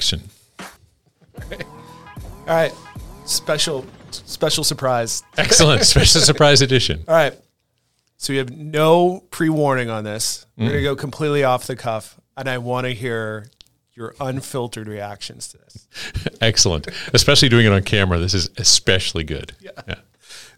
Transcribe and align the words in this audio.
reaction. 0.00 0.22
All 1.50 2.56
right. 2.56 2.74
Special 3.24 3.84
special 4.10 4.64
surprise. 4.64 5.22
Excellent. 5.36 5.84
Special 5.84 6.20
surprise 6.32 6.62
edition. 6.62 7.04
All 7.06 7.14
right. 7.14 7.34
So 8.16 8.32
we 8.32 8.38
have 8.38 8.50
no 8.50 9.22
pre-warning 9.30 9.88
on 9.88 10.04
this. 10.04 10.46
We're 10.56 10.66
going 10.66 10.78
to 10.78 10.82
go 10.82 10.96
completely 10.96 11.44
off 11.44 11.66
the 11.66 11.76
cuff 11.76 12.20
and 12.36 12.48
I 12.48 12.58
want 12.58 12.86
to 12.86 12.92
hear 12.92 13.46
your 13.94 14.14
unfiltered 14.20 14.88
reactions 14.88 15.48
to 15.48 15.58
this. 15.58 15.88
Excellent. 16.40 16.88
Especially 17.14 17.48
doing 17.48 17.64
it 17.64 17.72
on 17.72 17.82
camera. 17.82 18.18
This 18.18 18.34
is 18.34 18.50
especially 18.58 19.24
good. 19.24 19.52
Yeah. 19.60 19.70
This 19.86 19.96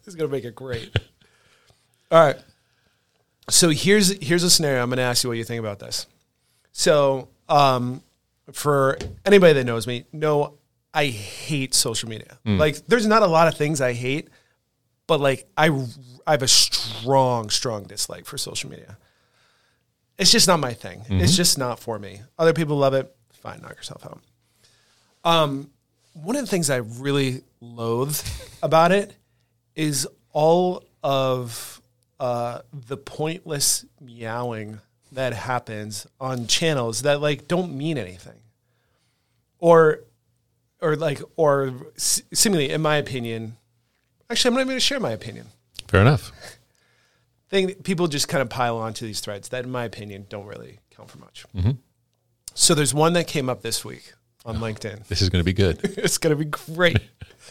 is 0.07 0.17
going 0.17 0.29
to 0.29 0.37
make 0.37 0.45
it 0.45 0.57
great. 0.57 0.91
All 2.11 2.25
right. 2.25 2.37
So 3.49 3.69
here's 3.71 4.11
here's 4.21 4.43
a 4.43 4.51
scenario. 4.51 4.83
I'm 4.83 4.89
going 4.89 4.97
to 4.97 5.03
ask 5.03 5.23
you 5.23 5.31
what 5.31 5.39
you 5.39 5.45
think 5.45 5.61
about 5.61 5.79
this. 5.79 6.07
So, 6.73 7.29
um, 7.49 8.03
for 8.53 8.99
anybody 9.25 9.53
that 9.55 9.65
knows 9.65 9.87
me, 9.87 10.05
no, 10.13 10.55
I 10.95 11.07
hate 11.07 11.75
social 11.75 12.09
media. 12.09 12.39
Like, 12.59 12.87
there's 12.87 13.07
not 13.07 13.23
a 13.23 13.27
lot 13.27 13.49
of 13.49 13.55
things 13.55 13.81
I 13.81 13.93
hate, 13.93 14.29
but 15.07 15.21
like 15.21 15.47
I 15.57 15.69
I 16.27 16.31
have 16.33 16.43
a 16.43 16.49
strong 16.49 17.51
strong 17.51 17.85
dislike 17.85 18.25
for 18.27 18.39
social 18.39 18.71
media. 18.71 18.97
It's 20.19 20.31
just 20.31 20.47
not 20.47 20.61
my 20.61 20.73
thing. 20.75 21.03
It's 21.09 21.37
just 21.37 21.59
not 21.59 21.81
for 21.81 21.99
me. 21.99 22.21
Other 22.39 22.53
people 22.53 22.77
love 22.77 22.95
it. 22.95 23.15
Fine, 23.33 23.61
knock 23.63 23.77
yourself 23.77 24.07
out. 24.07 24.21
Um, 25.25 25.71
one 26.13 26.37
of 26.37 26.43
the 26.43 26.47
things 26.51 26.71
I 26.71 26.77
really 26.77 27.43
loathe 27.61 28.21
about 28.63 28.93
it 28.93 29.15
is 29.75 30.07
all 30.33 30.85
of 31.03 31.81
uh, 32.21 32.61
the 32.73 32.97
pointless 32.97 33.85
meowing 34.01 34.81
that 35.13 35.33
happens 35.33 36.07
on 36.21 36.47
channels 36.47 37.03
that 37.03 37.21
like 37.21 37.49
don't 37.49 37.77
mean 37.77 37.99
anything, 37.99 38.41
or 39.59 40.01
or 40.81 40.97
like 40.97 41.21
or 41.37 41.73
s- 41.97 42.23
seemingly, 42.33 42.71
in 42.71 42.83
my 42.83 42.97
opinion, 42.97 43.57
actually, 44.31 44.49
I'm 44.49 44.55
not 44.55 44.61
even 44.61 44.69
going 44.69 44.77
to 44.77 44.81
share 44.81 45.01
my 45.01 45.13
opinion. 45.13 45.47
Fair 45.89 46.01
enough. 46.01 46.33
Thing 47.49 47.75
people 47.75 48.09
just 48.09 48.29
kind 48.29 48.41
of 48.41 48.49
pile 48.49 48.79
onto 48.79 49.05
these 49.05 49.21
threads 49.21 49.51
that, 49.51 49.65
in 49.65 49.71
my 49.71 49.85
opinion, 49.85 50.27
don't 50.31 50.47
really 50.47 50.79
count 50.91 51.11
for 51.11 51.19
much. 51.19 51.45
So 52.55 52.75
there's 52.75 52.95
one 52.95 53.13
that 53.15 53.27
came 53.27 53.49
up 53.49 53.63
this 53.63 53.85
week 53.85 54.13
on 54.45 54.57
LinkedIn. 54.57 55.07
This 55.07 55.23
is 55.23 55.29
going 55.29 55.41
to 55.41 55.45
be 55.45 55.53
good. 55.53 55.81
it's 55.99 56.19
going 56.19 56.37
to 56.37 56.45
be 56.45 56.51
great. 56.51 56.99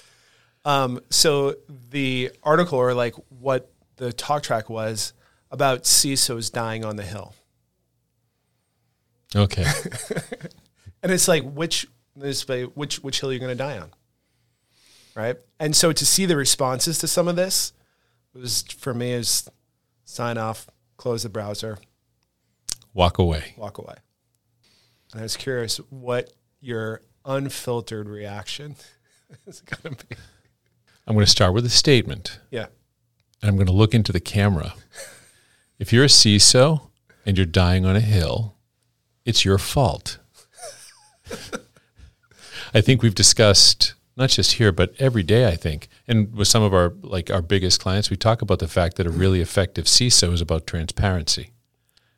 um, 0.66 1.00
so 1.10 1.56
the 1.92 2.32
article 2.44 2.80
or 2.80 2.94
like 2.94 3.14
what 3.30 3.72
the 3.98 4.12
talk 4.12 4.44
track 4.44 4.70
was 4.70 5.14
about 5.52 5.84
CISOs 5.84 6.52
dying 6.52 6.84
on 6.84 6.96
the 6.96 7.04
hill. 7.04 7.36
Okay. 9.36 9.66
And 11.04 11.12
it's 11.12 11.28
like, 11.28 11.42
which, 11.44 11.88
this 12.16 12.48
which, 12.48 12.98
which 12.98 13.22
hill 13.22 13.32
are 13.32 13.34
you 13.34 13.40
going 13.40 13.50
to 13.50 13.56
die 13.56 13.80
on? 13.80 13.90
Right. 15.16 15.36
And 15.60 15.76
so 15.76 15.92
to 15.92 16.06
see 16.06 16.28
the 16.28 16.36
responses 16.36 17.00
to 17.00 17.08
some 17.08 17.28
of 17.28 17.36
this 17.36 17.74
was 18.36 18.62
for 18.78 18.94
me 18.94 19.12
is 19.14 19.50
sign 20.06 20.38
off, 20.38 20.68
close 20.98 21.24
the 21.24 21.30
browser, 21.30 21.80
Walk 22.94 23.18
away. 23.18 23.56
walk 23.58 23.80
away. 23.80 23.96
And 25.12 25.22
I 25.22 25.24
was 25.24 25.36
curious 25.38 25.78
what 25.90 26.32
your 26.60 27.02
unfiltered 27.26 28.08
reaction 28.08 28.76
is 29.48 29.62
going 29.62 29.96
to 29.96 30.06
be. 30.06 30.16
I'm 31.08 31.16
going 31.16 31.26
to 31.26 31.32
start 31.32 31.54
with 31.56 31.66
a 31.66 31.70
statement. 31.70 32.40
Yeah. 32.52 32.68
and 33.42 33.50
I'm 33.50 33.56
going 33.56 33.66
to 33.66 33.74
look 33.74 33.96
into 33.96 34.12
the 34.12 34.20
camera. 34.20 34.76
If 35.80 35.92
you're 35.92 36.04
a 36.04 36.10
CISO 36.10 36.90
and 37.26 37.38
you're 37.38 37.46
dying 37.48 37.88
on 37.88 37.96
a 37.96 38.02
hill, 38.02 38.56
it's 39.26 39.46
your 39.46 39.58
fault. 39.58 40.20
I 42.74 42.82
think 42.82 43.02
we've 43.02 43.16
discussed 43.16 43.94
not 44.18 44.30
just 44.30 44.54
here 44.54 44.72
but 44.72 44.94
every 45.00 45.24
day 45.24 45.48
I 45.48 45.56
think 45.56 45.88
and 46.08 46.34
with 46.36 46.48
some 46.48 46.64
of 46.64 46.74
our 46.74 46.94
like 47.02 47.32
our 47.32 47.42
biggest 47.42 47.82
clients 47.82 48.10
we 48.10 48.18
talk 48.18 48.42
about 48.42 48.60
the 48.60 48.68
fact 48.68 48.98
that 48.98 49.08
a 49.08 49.10
really 49.10 49.42
effective 49.42 49.86
CISO 49.86 50.34
is 50.34 50.42
about 50.42 50.68
transparency 50.68 51.52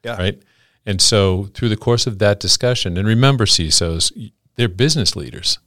Yeah. 0.03 0.17
right? 0.17 0.41
And 0.85 0.99
so 0.99 1.49
through 1.53 1.69
the 1.69 1.77
course 1.77 2.07
of 2.07 2.19
that 2.19 2.39
discussion 2.39 2.97
and 2.97 3.07
remember 3.07 3.45
CISOs 3.45 4.31
they're 4.55 4.67
business 4.67 5.15
leaders. 5.15 5.59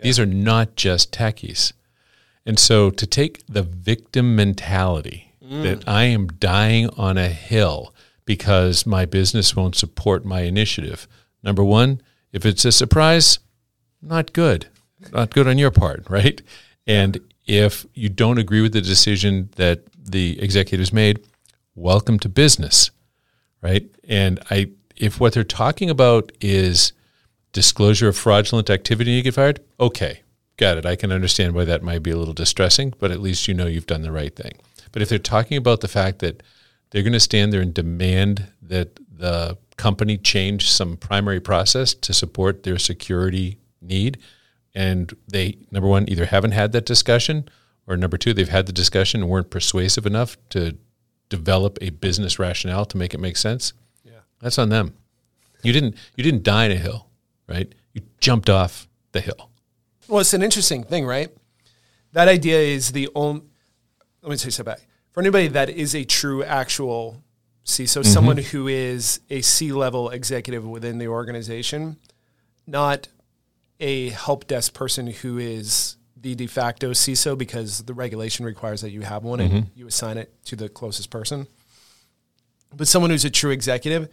These 0.00 0.18
are 0.18 0.26
not 0.26 0.76
just 0.76 1.12
techies. 1.12 1.72
And 2.46 2.58
so 2.58 2.90
to 2.90 3.06
take 3.06 3.46
the 3.46 3.62
victim 3.62 4.34
mentality 4.34 5.32
mm. 5.44 5.62
that 5.62 5.86
I 5.88 6.04
am 6.04 6.26
dying 6.28 6.88
on 6.96 7.18
a 7.18 7.28
hill 7.28 7.94
because 8.30 8.86
my 8.86 9.04
business 9.04 9.56
won't 9.56 9.74
support 9.74 10.24
my 10.24 10.42
initiative. 10.42 11.08
Number 11.42 11.64
one, 11.64 12.00
if 12.30 12.46
it's 12.46 12.64
a 12.64 12.70
surprise, 12.70 13.40
not 14.00 14.32
good. 14.32 14.68
Not 15.12 15.34
good 15.34 15.48
on 15.48 15.58
your 15.58 15.72
part, 15.72 16.08
right? 16.08 16.40
And 16.86 17.18
if 17.48 17.84
you 17.92 18.08
don't 18.08 18.38
agree 18.38 18.60
with 18.60 18.72
the 18.72 18.82
decision 18.82 19.50
that 19.56 19.82
the 19.98 20.40
executives 20.40 20.92
made, 20.92 21.26
welcome 21.74 22.20
to 22.20 22.28
business, 22.28 22.92
right? 23.62 23.90
And 24.08 24.38
I 24.48 24.70
if 24.96 25.18
what 25.18 25.32
they're 25.32 25.42
talking 25.42 25.90
about 25.90 26.30
is 26.40 26.92
disclosure 27.50 28.06
of 28.06 28.16
fraudulent 28.16 28.70
activity 28.70 29.10
you 29.10 29.22
get 29.22 29.34
fired, 29.34 29.58
okay, 29.80 30.20
got 30.56 30.78
it. 30.78 30.86
I 30.86 30.94
can 30.94 31.10
understand 31.10 31.56
why 31.56 31.64
that 31.64 31.82
might 31.82 32.04
be 32.04 32.12
a 32.12 32.16
little 32.16 32.32
distressing, 32.32 32.94
but 33.00 33.10
at 33.10 33.18
least 33.18 33.48
you 33.48 33.54
know 33.54 33.66
you've 33.66 33.88
done 33.88 34.02
the 34.02 34.12
right 34.12 34.36
thing. 34.36 34.52
But 34.92 35.02
if 35.02 35.08
they're 35.08 35.18
talking 35.18 35.56
about 35.56 35.80
the 35.80 35.88
fact 35.88 36.20
that 36.20 36.44
they're 36.90 37.02
going 37.02 37.12
to 37.12 37.20
stand 37.20 37.52
there 37.52 37.60
and 37.60 37.72
demand 37.74 38.48
that 38.62 38.98
the 39.16 39.56
company 39.76 40.16
change 40.18 40.68
some 40.70 40.96
primary 40.96 41.40
process 41.40 41.94
to 41.94 42.12
support 42.12 42.62
their 42.62 42.78
security 42.78 43.58
need, 43.80 44.18
and 44.74 45.14
they, 45.28 45.58
number 45.70 45.88
one, 45.88 46.08
either 46.08 46.26
haven't 46.26 46.52
had 46.52 46.72
that 46.72 46.86
discussion, 46.86 47.48
or 47.86 47.96
number 47.96 48.16
two, 48.16 48.32
they've 48.34 48.48
had 48.48 48.66
the 48.66 48.72
discussion 48.72 49.22
and 49.22 49.30
weren't 49.30 49.50
persuasive 49.50 50.06
enough 50.06 50.36
to 50.50 50.76
develop 51.28 51.78
a 51.80 51.90
business 51.90 52.38
rationale 52.38 52.84
to 52.84 52.96
make 52.96 53.14
it 53.14 53.18
make 53.20 53.36
sense, 53.36 53.72
Yeah. 54.04 54.12
that's 54.40 54.58
on 54.58 54.68
them. 54.68 54.94
You 55.62 55.72
didn't 55.72 55.96
you 56.16 56.24
didn't 56.24 56.42
die 56.42 56.64
in 56.66 56.72
a 56.72 56.76
hill, 56.76 57.08
right? 57.46 57.72
You 57.92 58.02
jumped 58.20 58.48
off 58.48 58.88
the 59.12 59.20
hill. 59.20 59.50
Well, 60.08 60.20
it's 60.20 60.32
an 60.34 60.42
interesting 60.42 60.82
thing, 60.84 61.04
right? 61.06 61.30
That 62.12 62.28
idea 62.28 62.58
is 62.58 62.92
the 62.92 63.08
only. 63.14 63.42
Let 64.22 64.30
me 64.30 64.36
say 64.36 64.50
something 64.50 64.72
back. 64.74 64.80
For 65.12 65.20
anybody 65.20 65.48
that 65.48 65.68
is 65.68 65.94
a 65.94 66.04
true, 66.04 66.44
actual 66.44 67.22
CISO, 67.64 68.00
mm-hmm. 68.00 68.02
someone 68.02 68.36
who 68.38 68.68
is 68.68 69.20
a 69.28 69.40
C 69.40 69.72
level 69.72 70.10
executive 70.10 70.66
within 70.66 70.98
the 70.98 71.08
organization, 71.08 71.96
not 72.66 73.08
a 73.80 74.10
help 74.10 74.46
desk 74.46 74.74
person 74.74 75.08
who 75.08 75.38
is 75.38 75.96
the 76.16 76.34
de 76.34 76.46
facto 76.46 76.90
CISO 76.90 77.36
because 77.36 77.82
the 77.84 77.94
regulation 77.94 78.44
requires 78.44 78.82
that 78.82 78.90
you 78.90 79.00
have 79.00 79.24
one 79.24 79.40
and 79.40 79.52
mm-hmm. 79.52 79.68
you 79.74 79.86
assign 79.86 80.18
it 80.18 80.32
to 80.44 80.54
the 80.54 80.68
closest 80.68 81.10
person. 81.10 81.46
But 82.76 82.86
someone 82.86 83.10
who's 83.10 83.24
a 83.24 83.30
true 83.30 83.50
executive, 83.50 84.08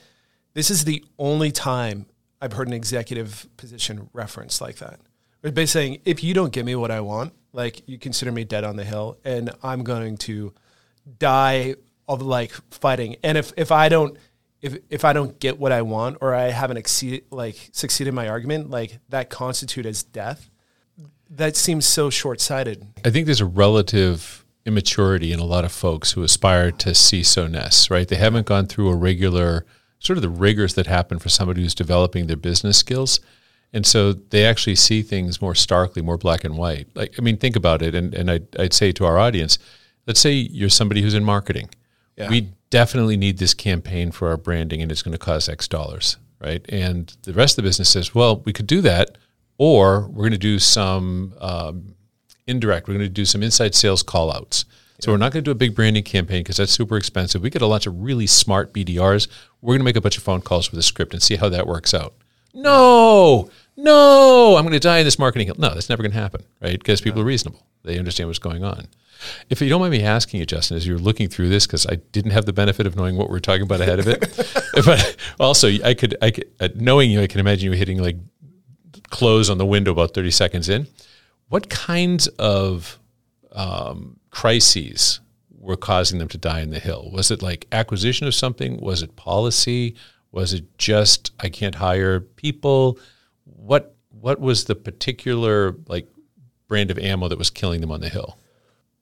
this 0.54 0.72
is 0.72 0.86
the 0.86 1.04
only 1.20 1.52
time 1.52 2.08
I've 2.42 2.54
heard 2.54 2.68
an 2.68 2.74
executive 2.74 3.48
position 3.58 4.10
referenced 4.14 4.62
like 4.62 4.78
that. 4.78 5.00
It's 5.44 5.54
basically 5.54 5.66
saying, 5.66 6.02
if 6.06 6.24
you 6.24 6.34
don't 6.34 6.52
give 6.52 6.66
me 6.66 6.76
what 6.76 6.90
I 6.90 7.02
want, 7.02 7.34
like 7.54 7.88
you 7.88 8.00
consider 8.00 8.32
me 8.32 8.44
dead 8.44 8.64
on 8.64 8.76
the 8.76 8.84
hill, 8.84 9.18
and 9.24 9.52
I'm 9.62 9.84
going 9.84 10.18
to 10.18 10.54
die 11.20 11.76
of 12.08 12.22
like 12.22 12.52
fighting. 12.72 13.18
And 13.24 13.38
if 13.38 13.54
if 13.58 13.72
I 13.72 13.90
don't 13.90 14.18
if 14.62 14.78
if 14.90 15.06
I 15.06 15.14
don't 15.14 15.40
get 15.40 15.60
what 15.60 15.72
I 15.72 15.82
want 15.82 16.18
or 16.22 16.34
I 16.34 16.50
haven't 16.50 16.78
exceeded 16.78 17.26
like 17.32 17.70
succeeded 17.72 18.14
my 18.14 18.28
argument, 18.28 18.70
like 18.70 19.00
that 19.10 19.30
constitute 19.30 19.86
as 19.86 20.04
death. 20.04 20.50
That 21.30 21.58
seems 21.58 21.86
so 21.86 22.10
short 22.10 22.40
sighted. 22.40 22.88
I 23.04 23.10
think 23.10 23.26
there's 23.26 23.42
a 23.42 23.46
relative 23.46 24.46
immaturity 24.66 25.34
in 25.34 25.40
a 25.40 25.46
lot 25.46 25.66
of 25.66 25.74
folks 25.74 26.14
who 26.14 26.24
aspire 26.24 26.72
to 26.72 26.90
CISO-ness, 26.92 27.90
right? 27.90 28.08
They 28.08 28.16
haven't 28.16 28.46
gone 28.46 28.68
through 28.68 28.90
a 28.90 28.96
regular 28.96 29.66
sort 30.00 30.18
of 30.18 30.22
the 30.22 30.30
rigors 30.30 30.76
that 30.76 30.88
happen 30.88 31.20
for 31.20 31.30
somebody 31.30 31.62
who's 31.62 31.76
developing 31.76 32.28
their 32.28 32.38
business 32.38 32.78
skills. 32.78 33.20
And 33.74 33.86
so 33.86 34.14
they 34.14 34.46
actually 34.46 34.76
see 34.76 35.02
things 35.02 35.42
more 35.42 35.56
starkly, 35.56 36.02
more 36.02 36.18
black 36.18 36.44
and 36.44 36.58
white. 36.58 36.88
Like, 36.96 37.16
I 37.18 37.22
mean, 37.22 37.38
think 37.38 37.56
about 37.56 37.82
it. 37.82 37.94
And, 37.96 38.14
and 38.14 38.32
I'd, 38.32 38.48
I'd 38.58 38.74
say 38.74 38.92
to 38.94 39.06
our 39.06 39.18
audience, 39.18 39.58
let's 40.08 40.20
say 40.20 40.32
you're 40.32 40.70
somebody 40.70 41.02
who's 41.02 41.14
in 41.14 41.24
marketing. 41.24 41.70
Yeah. 42.16 42.30
We 42.30 42.54
definitely 42.70 43.18
need 43.18 43.38
this 43.38 43.54
campaign 43.54 44.12
for 44.12 44.30
our 44.30 44.38
branding 44.38 44.82
and 44.82 44.92
it's 44.92 45.02
going 45.02 45.12
to 45.12 45.18
cost 45.18 45.50
X 45.50 45.68
dollars, 45.68 46.18
right? 46.40 46.66
And 46.70 47.16
the 47.24 47.34
rest 47.34 47.58
of 47.58 47.64
the 47.64 47.68
business 47.68 47.90
says, 47.90 48.16
well, 48.16 48.42
we 48.46 48.54
could 48.54 48.68
do 48.68 48.82
that, 48.82 49.18
or 49.58 50.08
we're 50.08 50.24
going 50.24 50.32
to 50.32 50.38
do 50.38 50.60
some 50.60 51.34
um, 51.40 51.96
indirect, 52.48 52.88
we're 52.88 52.96
going 52.96 53.06
to 53.06 53.10
do 53.10 53.26
some 53.26 53.44
inside 53.44 53.76
sales 53.76 54.02
call 54.02 54.32
outs. 54.32 54.66
So 55.00 55.12
we're 55.12 55.20
not 55.20 55.32
going 55.32 55.44
to 55.44 55.48
do 55.48 55.52
a 55.52 55.56
big 55.56 55.76
branding 55.76 56.04
campaign 56.04 56.40
because 56.40 56.58
that's 56.58 56.72
super 56.72 56.98
expensive. 56.98 57.44
We 57.44 57.52
get 57.52 57.62
a 57.62 57.68
bunch 57.68 57.86
of 57.86 58.02
really 58.02 58.26
smart 58.26 58.74
BDRs. 58.74 59.28
We're 59.62 59.74
going 59.74 59.82
to 59.82 59.86
make 59.86 59.96
a 59.96 60.02
bunch 60.02 60.18
of 60.18 60.24
phone 60.24 60.42
calls 60.42 60.72
with 60.72 60.80
a 60.80 60.84
script 60.84 61.14
and 61.14 61.22
see 61.22 61.36
how 61.36 61.50
that 61.50 61.68
works 61.68 61.94
out. 61.94 62.16
No, 62.52 63.52
no, 63.78 64.56
I'm 64.58 64.64
going 64.64 64.74
to 64.74 64.80
die 64.80 64.98
in 64.98 65.06
this 65.06 65.20
marketing 65.20 65.48
hill. 65.48 65.56
No, 65.58 65.74
that's 65.74 65.88
never 65.88 66.02
going 66.02 66.12
to 66.12 66.20
happen, 66.20 66.44
right? 66.62 66.78
Because 66.78 67.00
people 67.00 67.22
are 67.22 67.26
reasonable. 67.26 67.66
They 67.84 68.00
understand 68.00 68.28
what's 68.28 68.40
going 68.40 68.64
on. 68.64 68.88
If 69.50 69.62
you 69.62 69.70
don't 69.70 69.82
mind 69.82 69.92
me 69.92 70.04
asking 70.04 70.40
you, 70.40 70.46
Justin, 70.46 70.78
as 70.78 70.86
you're 70.86 70.98
looking 70.98 71.30
through 71.30 71.50
this, 71.50 71.66
because 71.66 71.86
I 71.88 71.96
didn't 72.12 72.32
have 72.32 72.46
the 72.46 72.54
benefit 72.54 72.86
of 72.86 72.96
knowing 72.96 73.18
what 73.18 73.30
we 73.30 73.38
are 73.38 73.42
talking 73.42 73.64
about 73.64 73.82
ahead 73.82 74.00
of 74.00 74.08
it, 74.08 74.20
but 74.86 75.16
also 75.40 75.70
I 75.70 75.94
could, 75.94 76.16
I 76.22 76.32
could, 76.32 76.50
uh, 76.60 76.70
knowing 76.76 77.12
you, 77.12 77.22
I 77.22 77.28
can 77.28 77.40
imagine 77.40 77.72
you 77.72 77.78
hitting 77.78 78.02
like 78.02 78.18
close 79.10 79.50
on 79.50 79.58
the 79.58 79.66
window 79.66 79.92
about 79.92 80.14
30 80.14 80.32
seconds 80.32 80.70
in. 80.70 80.88
What 81.50 81.70
kinds 81.70 82.28
of 82.40 83.00
um, 83.54 84.20
crises 84.32 85.20
were 85.60 85.78
causing 85.78 86.20
them 86.20 86.28
to 86.30 86.38
die 86.38 86.62
in 86.62 86.72
the 86.72 86.80
hill? 86.80 87.10
Was 87.12 87.32
it 87.32 87.42
like 87.42 87.68
acquisition 87.72 88.28
of 88.28 88.36
something? 88.36 88.80
Was 88.82 89.02
it 89.02 89.16
policy? 89.16 89.96
Was 90.32 90.54
it 90.54 90.78
just 90.78 91.32
I 91.40 91.50
can't 91.50 91.76
hire 91.76 92.20
people? 92.20 93.00
What 93.58 93.96
what 94.10 94.40
was 94.40 94.66
the 94.66 94.76
particular 94.76 95.76
like 95.88 96.08
brand 96.68 96.92
of 96.92 96.98
ammo 96.98 97.28
that 97.28 97.38
was 97.38 97.50
killing 97.50 97.82
them 97.82 97.92
on 97.92 98.00
the 98.00 98.10
hill? 98.10 98.38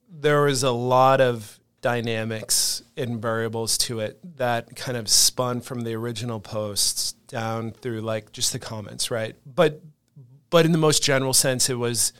There 0.08 0.42
was 0.42 0.62
a 0.62 0.72
lot 0.72 1.20
of 1.20 1.60
dynamics 1.80 2.82
and 2.96 3.22
variables 3.22 3.78
to 3.78 4.00
it 4.00 4.18
that 4.38 4.74
kind 4.74 4.96
of 4.96 5.08
spun 5.08 5.60
from 5.60 5.82
the 5.82 5.94
original 5.94 6.40
posts 6.40 7.12
down 7.28 7.70
through 7.70 8.00
like 8.00 8.32
just 8.32 8.52
the 8.52 8.58
comments, 8.58 9.10
right? 9.10 9.36
But 9.46 9.82
but 10.50 10.64
in 10.64 10.72
the 10.72 10.78
most 10.78 11.02
general 11.02 11.32
sense, 11.32 11.68
it 11.68 11.74
was 11.74 12.12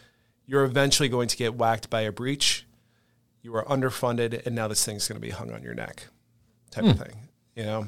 you're 0.46 0.64
eventually 0.64 1.08
going 1.08 1.28
to 1.28 1.36
get 1.36 1.54
whacked 1.54 1.90
by 1.90 2.02
a 2.02 2.12
breach. 2.12 2.66
You 3.42 3.54
are 3.56 3.64
underfunded, 3.64 4.44
and 4.46 4.54
now 4.54 4.68
this 4.68 4.84
thing's 4.84 5.08
going 5.08 5.20
to 5.20 5.26
be 5.26 5.30
hung 5.30 5.52
on 5.52 5.62
your 5.62 5.74
neck, 5.74 6.06
type 6.70 6.84
hmm. 6.84 6.90
of 6.90 6.98
thing. 6.98 7.16
You 7.54 7.64
know. 7.64 7.86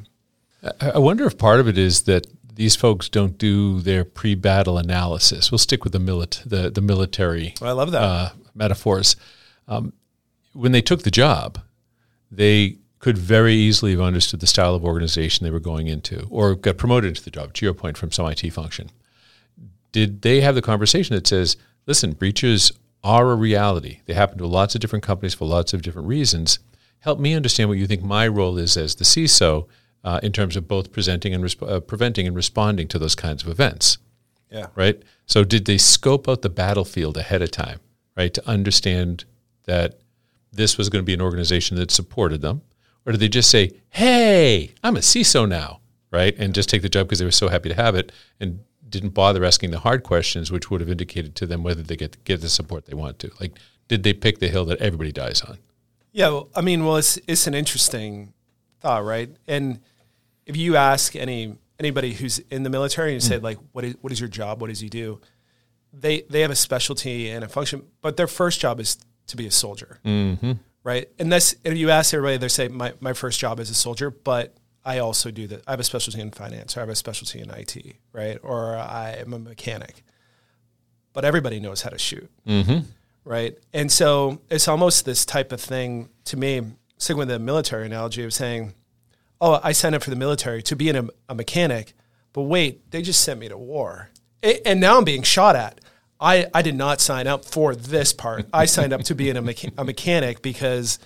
I 0.80 0.98
wonder 0.98 1.24
if 1.24 1.38
part 1.38 1.60
of 1.60 1.68
it 1.68 1.78
is 1.78 2.02
that 2.02 2.26
these 2.58 2.74
folks 2.74 3.08
don't 3.08 3.38
do 3.38 3.78
their 3.80 4.04
pre-battle 4.04 4.78
analysis. 4.78 5.52
We'll 5.52 5.58
stick 5.60 5.84
with 5.84 5.92
the 5.92 6.00
milit- 6.00 6.42
the, 6.42 6.68
the 6.68 6.80
military. 6.80 7.54
Well, 7.60 7.70
I 7.70 7.72
love 7.72 7.92
that 7.92 8.02
uh, 8.02 8.30
metaphors. 8.52 9.14
Um, 9.68 9.92
when 10.54 10.72
they 10.72 10.82
took 10.82 11.04
the 11.04 11.10
job, 11.12 11.60
they 12.32 12.78
could 12.98 13.16
very 13.16 13.54
easily 13.54 13.92
have 13.92 14.00
understood 14.00 14.40
the 14.40 14.48
style 14.48 14.74
of 14.74 14.84
organization 14.84 15.44
they 15.44 15.52
were 15.52 15.60
going 15.60 15.86
into, 15.86 16.26
or 16.30 16.56
got 16.56 16.78
promoted 16.78 17.10
into 17.10 17.22
the 17.22 17.30
job. 17.30 17.54
To 17.54 17.64
your 17.64 17.74
point, 17.74 17.96
from 17.96 18.10
some 18.10 18.26
IT 18.26 18.40
function, 18.52 18.90
did 19.92 20.22
they 20.22 20.40
have 20.40 20.56
the 20.56 20.60
conversation 20.60 21.14
that 21.14 21.28
says, 21.28 21.56
"Listen, 21.86 22.10
breaches 22.10 22.72
are 23.04 23.30
a 23.30 23.36
reality. 23.36 24.00
They 24.06 24.14
happen 24.14 24.36
to 24.38 24.48
lots 24.48 24.74
of 24.74 24.80
different 24.80 25.04
companies 25.04 25.32
for 25.32 25.46
lots 25.46 25.72
of 25.74 25.82
different 25.82 26.08
reasons. 26.08 26.58
Help 26.98 27.20
me 27.20 27.34
understand 27.34 27.68
what 27.68 27.78
you 27.78 27.86
think 27.86 28.02
my 28.02 28.26
role 28.26 28.58
is 28.58 28.76
as 28.76 28.96
the 28.96 29.04
CISO." 29.04 29.68
Uh, 30.08 30.20
in 30.22 30.32
terms 30.32 30.56
of 30.56 30.66
both 30.66 30.90
presenting 30.90 31.34
and 31.34 31.44
resp- 31.44 31.70
uh, 31.70 31.80
preventing 31.80 32.26
and 32.26 32.34
responding 32.34 32.88
to 32.88 32.98
those 32.98 33.14
kinds 33.14 33.42
of 33.42 33.48
events. 33.50 33.98
Yeah. 34.50 34.68
Right. 34.74 35.02
So 35.26 35.44
did 35.44 35.66
they 35.66 35.76
scope 35.76 36.26
out 36.26 36.40
the 36.40 36.48
battlefield 36.48 37.18
ahead 37.18 37.42
of 37.42 37.50
time, 37.50 37.80
right, 38.16 38.32
to 38.32 38.48
understand 38.48 39.26
that 39.64 39.98
this 40.50 40.78
was 40.78 40.88
going 40.88 41.02
to 41.02 41.06
be 41.06 41.12
an 41.12 41.20
organization 41.20 41.76
that 41.76 41.90
supported 41.90 42.40
them, 42.40 42.62
or 43.04 43.12
did 43.12 43.20
they 43.20 43.28
just 43.28 43.50
say, 43.50 43.72
"Hey, 43.90 44.72
I'm 44.82 44.96
a 44.96 45.00
CISO 45.00 45.46
now," 45.46 45.80
right, 46.10 46.34
and 46.38 46.54
just 46.54 46.70
take 46.70 46.80
the 46.80 46.88
job 46.88 47.06
because 47.06 47.18
they 47.18 47.26
were 47.26 47.30
so 47.30 47.48
happy 47.48 47.68
to 47.68 47.74
have 47.74 47.94
it 47.94 48.10
and 48.40 48.60
didn't 48.88 49.10
bother 49.10 49.44
asking 49.44 49.72
the 49.72 49.80
hard 49.80 50.04
questions, 50.04 50.50
which 50.50 50.70
would 50.70 50.80
have 50.80 50.88
indicated 50.88 51.34
to 51.34 51.46
them 51.46 51.62
whether 51.62 51.82
they 51.82 51.96
get 51.96 52.24
get 52.24 52.40
the 52.40 52.48
support 52.48 52.86
they 52.86 52.94
want 52.94 53.18
to. 53.18 53.30
Like, 53.38 53.58
did 53.88 54.04
they 54.04 54.14
pick 54.14 54.38
the 54.38 54.48
hill 54.48 54.64
that 54.64 54.78
everybody 54.80 55.12
dies 55.12 55.42
on? 55.42 55.58
Yeah, 56.12 56.30
well, 56.30 56.48
I 56.56 56.62
mean, 56.62 56.86
well, 56.86 56.96
it's 56.96 57.18
it's 57.26 57.46
an 57.46 57.52
interesting 57.52 58.32
thought, 58.80 59.04
right? 59.04 59.30
And 59.46 59.80
if 60.48 60.56
you 60.56 60.76
ask 60.76 61.14
any 61.14 61.54
anybody 61.78 62.12
who's 62.12 62.40
in 62.50 62.64
the 62.64 62.70
military 62.70 63.12
and 63.12 63.22
you 63.22 63.28
say 63.28 63.38
mm. 63.38 63.42
like, 63.42 63.58
what 63.72 63.84
is 63.84 63.94
what 64.00 64.12
is 64.12 64.18
your 64.18 64.28
job? 64.28 64.60
What 64.60 64.68
does 64.68 64.80
he 64.80 64.88
do? 64.88 65.20
They 65.92 66.22
they 66.22 66.40
have 66.40 66.50
a 66.50 66.56
specialty 66.56 67.30
and 67.30 67.44
a 67.44 67.48
function, 67.48 67.84
but 68.00 68.16
their 68.16 68.26
first 68.26 68.60
job 68.60 68.80
is 68.80 68.98
to 69.28 69.36
be 69.36 69.46
a 69.46 69.50
soldier, 69.50 70.00
mm-hmm. 70.04 70.52
right? 70.82 71.08
And 71.18 71.30
that's 71.30 71.54
if 71.62 71.76
you 71.76 71.90
ask 71.90 72.12
everybody, 72.12 72.38
they 72.38 72.48
say 72.48 72.66
my 72.66 72.94
my 72.98 73.12
first 73.12 73.38
job 73.38 73.60
is 73.60 73.70
a 73.70 73.74
soldier, 73.74 74.10
but 74.10 74.56
I 74.84 74.98
also 74.98 75.30
do 75.30 75.46
that. 75.48 75.62
I 75.66 75.72
have 75.72 75.80
a 75.80 75.84
specialty 75.84 76.20
in 76.20 76.30
finance, 76.30 76.76
or 76.76 76.80
I 76.80 76.82
have 76.82 76.88
a 76.88 76.96
specialty 76.96 77.40
in 77.40 77.50
IT, 77.50 77.96
right? 78.12 78.38
Or 78.42 78.74
I 78.74 79.16
am 79.18 79.34
a 79.34 79.38
mechanic. 79.38 80.02
But 81.12 81.24
everybody 81.24 81.60
knows 81.60 81.82
how 81.82 81.90
to 81.90 81.98
shoot, 81.98 82.30
mm-hmm. 82.46 82.86
right? 83.24 83.58
And 83.72 83.90
so 83.92 84.40
it's 84.50 84.68
almost 84.68 85.04
this 85.04 85.26
type 85.26 85.52
of 85.52 85.60
thing 85.60 86.08
to 86.24 86.36
me. 86.36 86.62
Sticking 87.00 87.18
with 87.18 87.28
the 87.28 87.38
military 87.38 87.86
analogy 87.86 88.24
of 88.24 88.34
saying, 88.34 88.74
oh, 89.40 89.60
I 89.62 89.72
signed 89.72 89.94
up 89.94 90.02
for 90.02 90.10
the 90.10 90.16
military 90.16 90.62
to 90.64 90.76
be 90.76 90.90
a, 90.90 91.08
a 91.28 91.34
mechanic, 91.34 91.94
but 92.32 92.42
wait, 92.42 92.90
they 92.90 93.02
just 93.02 93.22
sent 93.22 93.40
me 93.40 93.48
to 93.48 93.56
war. 93.56 94.10
and 94.64 94.80
now 94.80 94.98
I'm 94.98 95.04
being 95.04 95.22
shot 95.22 95.56
at. 95.56 95.80
I, 96.20 96.46
I 96.52 96.62
did 96.62 96.74
not 96.74 97.00
sign 97.00 97.26
up 97.26 97.44
for 97.44 97.74
this 97.74 98.12
part. 98.12 98.46
I 98.52 98.66
signed 98.66 98.92
up 98.92 99.02
to 99.04 99.14
be 99.14 99.30
a, 99.30 99.34
mecha- 99.34 99.72
a 99.78 99.84
mechanic 99.84 100.42
because 100.42 100.98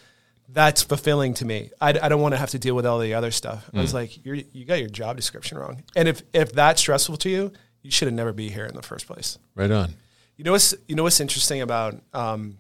that's 0.49 0.83
fulfilling 0.83 1.35
to 1.35 1.45
me. 1.45 1.71
I, 1.81 1.91
I 1.91 2.09
don't 2.09 2.21
want 2.21 2.35
to 2.35 2.39
have 2.39 2.51
to 2.51 2.59
deal 2.59 2.75
with 2.75 2.87
all 2.87 2.99
the 2.99 3.15
other 3.15 3.31
stuff. 3.31 3.71
Mm. 3.73 3.79
I 3.79 3.83
was 3.83 3.91
mm. 3.91 3.95
like, 3.95 4.25
you 4.25 4.45
you 4.53 4.65
got 4.65 4.81
your 4.81 4.89
job 4.89 5.17
description 5.17 5.59
wrong. 5.59 5.83
And 5.95 6.09
if, 6.09 6.23
if 6.33 6.53
that's 6.53 6.81
stressful 6.81 7.19
to 7.19 7.29
you, 7.29 7.53
you 7.83 7.91
should 7.91 8.09
have 8.09 8.15
never 8.15 8.33
be 8.33 8.49
here 8.49 8.65
in 8.65 8.75
the 8.75 8.83
first 8.83 9.07
place. 9.07 9.39
Right 9.55 9.71
on. 9.71 9.95
You 10.37 10.45
know 10.45 10.53
what's 10.53 10.75
you 10.89 10.95
know 10.95 11.03
what's 11.03 11.21
interesting 11.21 11.61
about 11.61 12.01
um, 12.15 12.59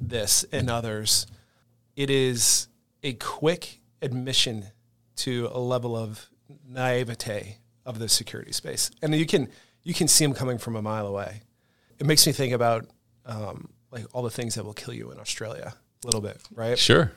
this 0.00 0.44
and 0.52 0.70
others? 0.70 1.26
It 1.96 2.10
is 2.10 2.68
a 3.02 3.14
quick 3.14 3.80
admission 4.02 4.66
to 5.16 5.48
a 5.52 5.58
level 5.58 5.96
of 5.96 6.28
naivete 6.66 7.58
of 7.84 7.98
the 7.98 8.08
security 8.08 8.52
space, 8.52 8.90
and 9.02 9.14
you 9.14 9.26
can 9.26 9.48
you 9.82 9.94
can 9.94 10.08
see 10.08 10.24
them 10.24 10.34
coming 10.34 10.58
from 10.58 10.76
a 10.76 10.82
mile 10.82 11.06
away. 11.06 11.42
It 11.98 12.06
makes 12.06 12.26
me 12.26 12.32
think 12.32 12.52
about 12.52 12.86
um, 13.26 13.70
like 13.90 14.04
all 14.12 14.22
the 14.22 14.30
things 14.30 14.54
that 14.54 14.64
will 14.64 14.74
kill 14.74 14.94
you 14.94 15.10
in 15.10 15.18
Australia 15.18 15.74
a 16.02 16.06
little 16.06 16.20
bit, 16.20 16.38
right? 16.54 16.78
Sure. 16.78 17.12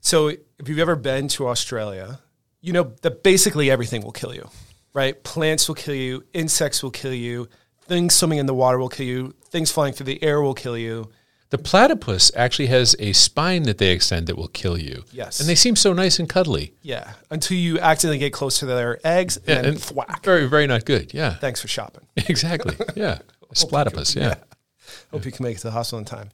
So 0.00 0.28
if 0.28 0.68
you've 0.68 0.78
ever 0.78 0.96
been 0.96 1.28
to 1.28 1.48
Australia, 1.48 2.20
you 2.60 2.72
know 2.72 2.92
that 3.02 3.22
basically 3.22 3.70
everything 3.70 4.02
will 4.02 4.12
kill 4.12 4.34
you, 4.34 4.48
right? 4.92 5.22
Plants 5.22 5.68
will 5.68 5.74
kill 5.74 5.94
you, 5.94 6.24
insects 6.32 6.82
will 6.82 6.90
kill 6.90 7.14
you, 7.14 7.48
things 7.82 8.14
swimming 8.14 8.38
in 8.38 8.46
the 8.46 8.54
water 8.54 8.78
will 8.78 8.88
kill 8.88 9.06
you, 9.06 9.34
things 9.46 9.70
flying 9.70 9.92
through 9.92 10.06
the 10.06 10.22
air 10.22 10.40
will 10.40 10.54
kill 10.54 10.76
you. 10.76 11.10
The 11.54 11.58
platypus 11.58 12.32
actually 12.34 12.66
has 12.66 12.96
a 12.98 13.12
spine 13.12 13.62
that 13.62 13.78
they 13.78 13.92
extend 13.92 14.26
that 14.26 14.36
will 14.36 14.48
kill 14.48 14.76
you. 14.76 15.04
Yes. 15.12 15.38
And 15.38 15.48
they 15.48 15.54
seem 15.54 15.76
so 15.76 15.92
nice 15.92 16.18
and 16.18 16.28
cuddly. 16.28 16.74
Yeah. 16.82 17.12
Until 17.30 17.56
you 17.56 17.78
accidentally 17.78 18.18
get 18.18 18.32
close 18.32 18.58
to 18.58 18.66
their 18.66 18.98
eggs 19.06 19.36
and, 19.36 19.46
yeah, 19.46 19.54
then 19.62 19.64
and 19.66 19.78
thwack. 19.80 20.24
Very, 20.24 20.48
very 20.48 20.66
not 20.66 20.84
good. 20.84 21.14
Yeah. 21.14 21.34
Thanks 21.34 21.62
for 21.62 21.68
shopping. 21.68 22.08
Exactly. 22.28 22.74
Yeah. 22.96 23.18
platypus. 23.54 24.16
Yeah. 24.16 24.30
yeah. 24.30 24.34
Hope 25.12 25.24
you 25.24 25.30
can 25.30 25.44
make 25.44 25.54
it 25.54 25.60
to 25.60 25.68
the 25.68 25.70
hospital 25.70 26.00
in 26.00 26.04
time. 26.06 26.30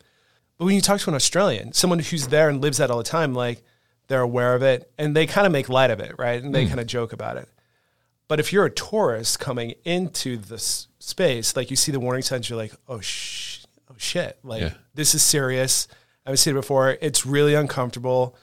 But 0.56 0.64
when 0.64 0.75
you 0.75 0.81
talk 0.81 1.00
to 1.00 1.11
an 1.11 1.17
Australian, 1.17 1.75
someone 1.75 1.98
who's 1.98 2.29
there 2.29 2.48
and 2.48 2.62
lives 2.62 2.79
that 2.79 2.91
all 2.91 2.96
the 2.96 3.05
time, 3.05 3.34
like 3.34 3.62
they're 4.08 4.22
aware 4.22 4.55
of 4.55 4.62
it 4.62 4.91
and 4.96 5.15
they 5.15 5.27
kind 5.27 5.46
of 5.46 5.53
make 5.53 5.69
light 5.69 5.91
of 5.91 6.00
it, 6.00 6.15
right? 6.19 6.43
And 6.43 6.55
they 6.55 6.65
mm. 6.65 6.69
kind 6.69 6.81
of 6.81 6.86
joke 6.86 7.12
about 7.12 7.36
it. 7.36 7.46
But 8.27 8.41
if 8.41 8.55
you're 8.55 8.65
a 8.65 8.70
tourist 8.70 9.39
coming 9.39 9.74
into 9.84 10.39
this 10.39 10.89
space, 10.98 11.56
like 11.56 11.69
you 11.69 11.77
see 11.77 11.93
the 11.93 12.00
warning 12.00 12.22
signs, 12.22 12.48
you're 12.48 12.56
like, 12.56 12.72
oh, 12.89 13.00
shh 13.00 13.48
oh 13.48 13.50
shit, 14.01 14.39
like 14.43 14.63
yeah. 14.63 14.75
this 14.95 15.15
is 15.15 15.23
serious. 15.23 15.89
I've 16.27 16.39
seen 16.39 16.55
it 16.55 16.61
before. 16.61 16.97
It's 17.01 17.27
really 17.27 17.55
uncomfortable. 17.55 18.37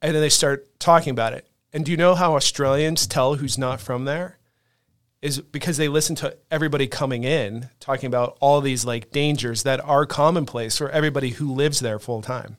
And 0.00 0.14
then 0.14 0.22
they 0.22 0.28
start 0.28 0.78
talking 0.78 1.10
about 1.10 1.32
it. 1.32 1.46
And 1.72 1.84
do 1.84 1.90
you 1.90 1.96
know 1.96 2.14
how 2.14 2.34
Australians 2.34 3.06
tell 3.06 3.36
who's 3.36 3.56
not 3.56 3.80
from 3.80 4.04
there? 4.04 4.38
Is 5.20 5.40
because 5.40 5.76
they 5.76 5.88
listen 5.88 6.16
to 6.16 6.36
everybody 6.50 6.88
coming 6.88 7.22
in 7.22 7.68
talking 7.78 8.08
about 8.08 8.36
all 8.40 8.60
these 8.60 8.84
like 8.84 9.12
dangers 9.12 9.62
that 9.62 9.80
are 9.84 10.04
commonplace 10.04 10.76
for 10.76 10.90
everybody 10.90 11.30
who 11.30 11.52
lives 11.52 11.78
there 11.78 12.00
full 12.00 12.22
time. 12.22 12.56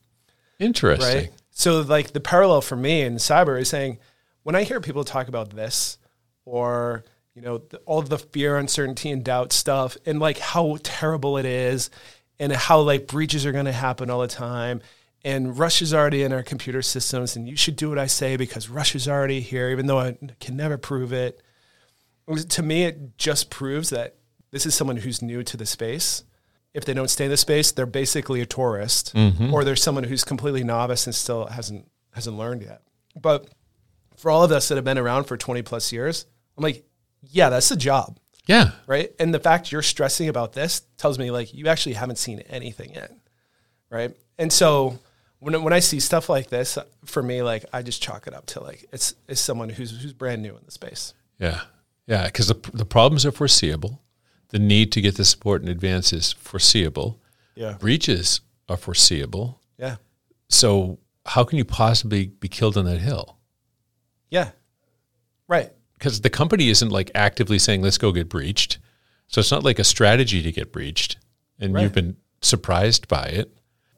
Interesting. 0.60 1.16
Right? 1.16 1.32
So 1.52 1.82
like 1.82 2.14
the 2.14 2.22
parallel 2.22 2.62
for 2.62 2.78
me 2.78 3.02
in 3.02 3.16
cyber 3.16 3.60
is 3.60 3.68
saying 3.68 4.00
when 4.44 4.56
I 4.56 4.64
hear 4.64 4.80
people 4.80 5.04
talk 5.04 5.28
about 5.28 5.50
this 5.50 5.98
or 6.46 7.04
you 7.36 7.42
know 7.42 7.58
the, 7.58 7.78
all 7.80 8.02
the 8.02 8.20
fear, 8.20 8.58
uncertainty, 8.58 9.12
and 9.12 9.24
doubt 9.24 9.52
stuff, 9.52 9.98
and 10.06 10.20
like 10.20 10.38
how 10.38 10.78
terrible 10.84 11.38
it 11.38 11.46
is, 11.46 11.90
and 12.40 12.52
how 12.52 12.82
like 12.82 13.08
breaches 13.08 13.46
are 13.46 13.52
going 13.52 13.66
to 13.66 13.72
happen 13.72 14.10
all 14.10 14.22
the 14.22 14.28
time 14.28 14.82
and 15.26 15.58
Russia's 15.58 15.94
already 15.94 16.24
in 16.24 16.34
our 16.34 16.44
computer 16.44 16.82
systems, 16.82 17.36
and 17.36 17.48
you 17.48 17.56
should 17.56 17.76
do 17.76 17.90
what 17.90 17.98
I 17.98 18.08
say 18.08 18.36
because 18.36 18.70
Russia's 18.70 19.08
already 19.08 19.40
here, 19.40 19.70
even 19.70 19.86
though 19.86 20.00
I 20.00 20.18
can 20.40 20.58
never 20.58 20.78
prove 20.78 21.14
it. 21.14 21.42
To 22.50 22.62
me, 22.62 22.84
it 22.84 23.18
just 23.18 23.50
proves 23.50 23.90
that 23.92 24.16
this 24.52 24.66
is 24.66 24.76
someone 24.76 24.98
who's 24.98 25.22
new 25.22 25.44
to 25.44 25.58
the 25.58 25.66
space. 25.66 26.24
If 26.74 26.86
they 26.86 26.94
don't 26.94 27.10
stay 27.10 27.26
in 27.26 27.32
the 27.32 27.38
space, 27.38 27.72
they're 27.72 27.86
basically 27.86 28.42
a 28.42 28.46
tourist, 28.46 29.14
mm-hmm. 29.16 29.54
or 29.54 29.64
there's 29.64 29.84
someone 29.84 30.04
who's 30.04 30.24
completely 30.24 30.64
novice 30.64 31.06
and 31.06 31.16
still 31.16 31.46
hasn't 31.46 31.90
hasn't 32.14 32.38
learned 32.38 32.64
yet. 32.64 32.82
But 33.20 33.48
for 34.18 34.30
all 34.30 34.44
of 34.44 34.52
us 34.52 34.68
that 34.68 34.76
have 34.76 34.86
been 34.86 34.98
around 34.98 35.26
for 35.26 35.38
20 35.38 35.62
plus 35.62 35.92
years, 35.92 36.26
I'm 36.58 36.64
like, 36.64 36.84
yeah, 37.22 37.50
that's 37.50 37.70
the 37.70 37.76
job. 37.76 38.20
Yeah. 38.48 38.72
Right. 38.88 39.14
And 39.20 39.34
the 39.34 39.40
fact 39.40 39.72
you're 39.72 39.82
stressing 39.82 40.28
about 40.28 40.54
this 40.54 40.82
tells 40.98 41.18
me 41.18 41.32
like 41.32 41.54
you 41.54 41.68
actually 41.68 41.94
haven't 41.94 42.18
seen 42.18 42.40
anything 42.50 42.94
yet. 42.94 43.12
Right. 43.90 44.16
And 44.38 44.52
so 44.52 45.00
when, 45.40 45.62
when 45.64 45.74
I 45.74 45.80
see 45.80 46.00
stuff 46.00 46.30
like 46.30 46.50
this, 46.50 46.78
for 47.06 47.24
me, 47.24 47.42
like 47.42 47.66
I 47.72 47.82
just 47.82 48.02
chalk 48.02 48.28
it 48.28 48.34
up 48.34 48.46
to 48.48 48.62
like 48.62 48.86
it's 48.92 49.14
it's 49.28 49.42
someone 49.42 49.70
who's 49.70 50.02
who's 50.02 50.14
brand 50.14 50.42
new 50.42 50.56
in 50.56 50.64
the 50.66 50.72
space. 50.72 51.14
Yeah, 51.40 51.62
yeah, 52.08 52.26
because 52.26 52.48
the 52.48 52.56
the 52.74 52.86
problems 52.86 53.26
are 53.26 53.32
foreseeable, 53.32 54.02
the 54.50 54.60
need 54.60 54.92
to 54.94 55.02
get 55.02 55.16
the 55.16 55.26
support 55.26 55.62
in 55.62 55.68
advance 55.68 56.12
is 56.12 56.34
foreseeable. 56.34 57.22
Yeah, 57.56 57.74
breaches 57.80 58.42
are 58.68 58.78
foreseeable. 58.78 59.62
Yeah. 59.78 59.98
So 60.50 61.00
how 61.26 61.44
can 61.44 61.58
you 61.58 61.66
possibly 61.66 62.28
be 62.28 62.48
killed 62.48 62.78
on 62.78 62.86
that 62.86 63.00
hill? 63.00 63.38
Yeah. 64.30 64.52
Right 65.48 65.72
because 65.98 66.22
the 66.22 66.30
company 66.30 66.70
isn't 66.70 66.90
like 66.90 67.12
actively 67.16 67.60
saying 67.60 67.82
let's 67.82 67.98
go 67.98 68.12
get 68.12 68.30
breached 68.30 68.78
So 69.28 69.40
it's 69.40 69.52
not 69.52 69.64
like 69.64 69.80
a 69.80 69.84
strategy 69.84 70.42
to 70.44 70.52
get 70.52 70.72
breached 70.72 71.18
and 71.60 71.74
Right. 71.74 71.84
you've 71.84 71.94
been 71.94 72.18
surprised 72.42 73.08
by 73.08 73.26
it. 73.26 73.52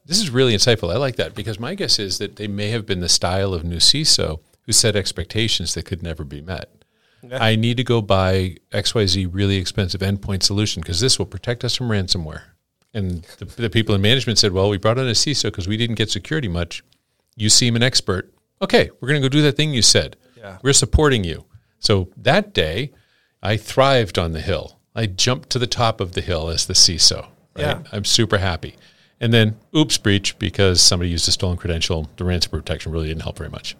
This 0.06 0.20
is 0.22 0.30
really 0.30 0.54
insightful. 0.54 0.94
I 0.94 0.98
like 0.98 1.16
that 1.16 1.34
because 1.34 1.60
my 1.60 1.74
guess 1.76 1.98
is 2.00 2.20
that 2.20 2.36
they 2.36 2.48
may 2.48 2.70
have 2.70 2.86
been 2.86 3.00
the 3.00 3.10
style 3.10 3.54
of 3.54 3.64
new 3.64 3.78
CISO 3.78 4.40
who 4.64 4.72
set 4.72 4.96
expectations 4.96 5.74
that 5.74 5.86
could 5.86 6.04
never 6.04 6.24
be 6.24 6.42
met. 6.42 6.70
Yeah. 7.24 7.44
I 7.44 7.56
need 7.56 7.78
to 7.78 7.84
go 7.84 8.02
buy 8.04 8.58
XYZ 8.72 9.28
really 9.32 9.56
expensive 9.58 10.02
endpoint 10.02 10.44
solution 10.44 10.82
because 10.82 11.00
this 11.00 11.18
will 11.18 11.26
protect 11.26 11.64
us 11.64 11.76
from 11.76 11.90
ransomware. 11.90 12.42
And 12.94 13.24
the, 13.40 13.46
the 13.46 13.70
people 13.70 13.96
in 13.96 14.02
management 14.02 14.38
said, 14.38 14.52
well, 14.54 14.70
we 14.70 14.78
brought 14.78 15.00
on 15.00 15.08
a 15.08 15.12
CISO 15.12 15.46
because 15.46 15.68
we 15.68 15.76
didn't 15.76 15.96
get 15.96 16.12
security 16.12 16.48
much. 16.48 16.84
You 17.36 17.50
seem 17.50 17.76
an 17.76 17.82
expert. 17.84 18.32
Okay, 18.62 18.90
we're 19.02 19.08
going 19.10 19.22
to 19.22 19.28
go 19.28 19.30
do 19.30 19.42
that 19.42 19.58
thing 19.58 19.74
you 19.74 19.82
said. 19.82 20.16
Yeah. 20.38 20.60
We're 20.62 20.74
supporting 20.74 21.24
you. 21.24 21.46
So 21.86 22.10
that 22.18 22.52
day, 22.52 22.92
I 23.44 23.58
thrived 23.58 24.18
on 24.18 24.32
the 24.32 24.42
hill. 24.42 24.80
I 24.96 25.06
jumped 25.06 25.52
to 25.52 25.60
the 25.60 25.68
top 25.68 26.02
of 26.02 26.14
the 26.14 26.22
hill 26.22 26.50
as 26.50 26.66
the 26.66 26.74
CISO. 26.74 27.28
Right? 27.56 27.64
Yeah. 27.64 27.84
I'm 27.92 28.06
super 28.06 28.40
happy. 28.40 28.76
And 29.22 29.32
then, 29.32 29.58
oops, 29.76 30.00
breach 30.00 30.38
because 30.40 30.82
somebody 30.82 31.12
used 31.12 31.28
a 31.28 31.32
stolen 31.32 31.58
credential. 31.58 32.10
The 32.18 32.24
ransomware 32.24 32.50
protection 32.50 32.92
really 32.92 33.10
didn't 33.10 33.22
help 33.22 33.38
very 33.38 33.52
much. 33.52 33.76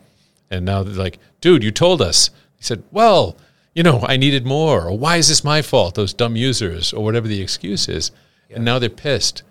And 0.52 0.66
now 0.66 0.84
they're 0.84 0.94
like, 0.94 1.18
dude, 1.42 1.64
you 1.64 1.72
told 1.72 2.00
us. 2.00 2.30
He 2.58 2.64
said, 2.64 2.84
well, 2.92 3.38
you 3.74 3.82
know, 3.82 4.02
I 4.08 4.18
needed 4.18 4.46
more. 4.46 4.88
Or 4.88 4.96
why 4.96 5.16
is 5.16 5.28
this 5.30 5.44
my 5.44 5.64
fault? 5.64 5.96
Those 5.96 6.14
dumb 6.14 6.36
users, 6.36 6.94
or 6.94 7.04
whatever 7.04 7.28
the 7.28 7.42
excuse 7.42 7.90
is. 7.90 8.12
And 8.52 8.64
now 8.64 8.78
they're 8.78 8.90
pissed. 8.90 9.42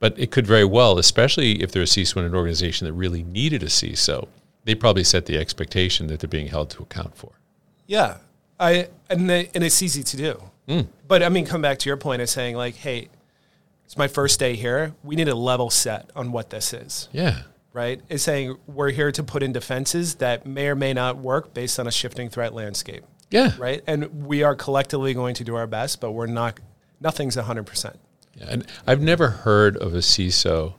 But 0.00 0.18
it 0.18 0.32
could 0.32 0.46
very 0.46 0.64
well, 0.64 0.98
especially 0.98 1.62
if 1.62 1.70
they're 1.70 1.82
a 1.82 1.86
CISO 1.86 2.16
in 2.16 2.24
an 2.24 2.34
organization 2.34 2.86
that 2.88 2.94
really 2.94 3.22
needed 3.22 3.62
a 3.62 3.66
CISO, 3.66 4.26
they 4.64 4.74
probably 4.74 5.04
set 5.04 5.26
the 5.26 5.38
expectation 5.38 6.08
that 6.08 6.18
they're 6.18 6.28
being 6.28 6.48
held 6.48 6.68
to 6.70 6.82
account 6.82 7.16
for. 7.16 7.30
Yeah, 7.92 8.16
I 8.58 8.88
and 9.10 9.28
the, 9.28 9.48
and 9.54 9.62
it's 9.62 9.82
easy 9.82 10.02
to 10.02 10.16
do. 10.16 10.42
Mm. 10.66 10.86
But 11.06 11.22
I 11.22 11.28
mean, 11.28 11.44
come 11.44 11.60
back 11.60 11.78
to 11.80 11.90
your 11.90 11.98
point 11.98 12.22
of 12.22 12.30
saying 12.30 12.56
like, 12.56 12.74
hey, 12.74 13.08
it's 13.84 13.98
my 13.98 14.08
first 14.08 14.40
day 14.40 14.54
here. 14.56 14.94
We 15.04 15.14
need 15.14 15.28
a 15.28 15.34
level 15.34 15.68
set 15.68 16.08
on 16.16 16.32
what 16.32 16.48
this 16.48 16.72
is, 16.72 17.10
Yeah. 17.12 17.42
right? 17.74 18.00
It's 18.08 18.22
saying 18.22 18.56
we're 18.66 18.92
here 18.92 19.12
to 19.12 19.22
put 19.22 19.42
in 19.42 19.52
defenses 19.52 20.14
that 20.16 20.46
may 20.46 20.68
or 20.68 20.74
may 20.74 20.94
not 20.94 21.18
work 21.18 21.52
based 21.52 21.78
on 21.78 21.86
a 21.86 21.90
shifting 21.90 22.30
threat 22.30 22.54
landscape, 22.54 23.04
Yeah. 23.30 23.52
right? 23.58 23.82
And 23.86 24.26
we 24.26 24.42
are 24.42 24.54
collectively 24.54 25.12
going 25.12 25.34
to 25.34 25.44
do 25.44 25.54
our 25.54 25.66
best, 25.66 26.00
but 26.00 26.12
we're 26.12 26.26
not. 26.26 26.58
Nothing's 26.98 27.34
hundred 27.34 27.66
percent. 27.66 27.98
Yeah, 28.36 28.46
And 28.48 28.66
I've 28.86 29.02
never 29.02 29.28
heard 29.28 29.76
of 29.76 29.92
a 29.92 29.98
CISO 29.98 30.76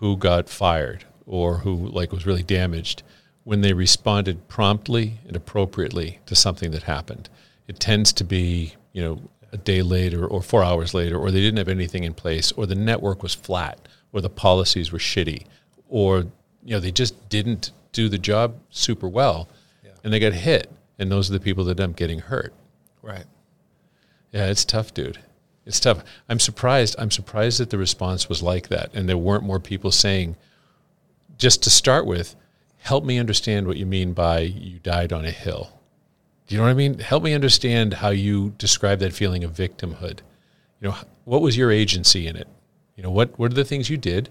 who 0.00 0.16
got 0.16 0.48
fired 0.48 1.04
or 1.24 1.58
who 1.58 1.76
like 1.76 2.10
was 2.10 2.26
really 2.26 2.42
damaged 2.42 3.04
when 3.44 3.60
they 3.60 3.72
responded 3.72 4.48
promptly 4.48 5.18
and 5.26 5.36
appropriately 5.36 6.20
to 6.26 6.34
something 6.34 6.70
that 6.70 6.84
happened. 6.84 7.28
It 7.66 7.80
tends 7.80 8.12
to 8.14 8.24
be, 8.24 8.74
you 8.92 9.02
know, 9.02 9.20
a 9.52 9.56
day 9.56 9.82
later 9.82 10.26
or 10.26 10.42
four 10.42 10.64
hours 10.64 10.94
later, 10.94 11.18
or 11.18 11.30
they 11.30 11.40
didn't 11.40 11.58
have 11.58 11.68
anything 11.68 12.04
in 12.04 12.14
place, 12.14 12.52
or 12.52 12.66
the 12.66 12.74
network 12.74 13.22
was 13.22 13.34
flat, 13.34 13.78
or 14.12 14.20
the 14.20 14.30
policies 14.30 14.92
were 14.92 14.98
shitty, 14.98 15.44
or 15.88 16.20
you 16.64 16.74
know 16.74 16.80
they 16.80 16.90
just 16.90 17.28
didn't 17.28 17.70
do 17.92 18.08
the 18.08 18.18
job 18.18 18.56
super 18.70 19.08
well, 19.08 19.48
and 20.02 20.12
they 20.12 20.18
got 20.18 20.32
hit. 20.32 20.70
And 20.98 21.10
those 21.10 21.28
are 21.28 21.32
the 21.32 21.40
people 21.40 21.64
that 21.64 21.80
end 21.80 21.92
up 21.92 21.96
getting 21.96 22.20
hurt. 22.20 22.52
Right. 23.02 23.24
Yeah, 24.30 24.46
it's 24.46 24.64
tough, 24.64 24.94
dude. 24.94 25.18
It's 25.66 25.80
tough. 25.80 26.04
I'm 26.28 26.38
surprised. 26.38 26.94
I'm 26.98 27.10
surprised 27.10 27.58
that 27.60 27.70
the 27.70 27.78
response 27.78 28.28
was 28.28 28.42
like 28.42 28.68
that, 28.68 28.90
and 28.94 29.08
there 29.08 29.18
weren't 29.18 29.44
more 29.44 29.60
people 29.60 29.90
saying, 29.90 30.36
just 31.38 31.62
to 31.64 31.70
start 31.70 32.06
with, 32.06 32.36
help 32.82 33.04
me 33.04 33.18
understand 33.18 33.66
what 33.66 33.76
you 33.76 33.86
mean 33.86 34.12
by 34.12 34.40
you 34.40 34.78
died 34.80 35.12
on 35.12 35.24
a 35.24 35.30
hill. 35.30 35.80
Do 36.46 36.54
you 36.54 36.58
know 36.58 36.64
what 36.64 36.70
I 36.70 36.74
mean? 36.74 36.98
Help 36.98 37.22
me 37.22 37.32
understand 37.32 37.94
how 37.94 38.10
you 38.10 38.54
describe 38.58 38.98
that 38.98 39.12
feeling 39.12 39.44
of 39.44 39.52
victimhood. 39.52 40.18
You 40.80 40.88
know, 40.88 40.96
what 41.24 41.42
was 41.42 41.56
your 41.56 41.70
agency 41.70 42.26
in 42.26 42.36
it? 42.36 42.48
You 42.96 43.02
know, 43.02 43.10
what 43.10 43.38
what 43.38 43.52
are 43.52 43.54
the 43.54 43.64
things 43.64 43.88
you 43.88 43.96
did? 43.96 44.28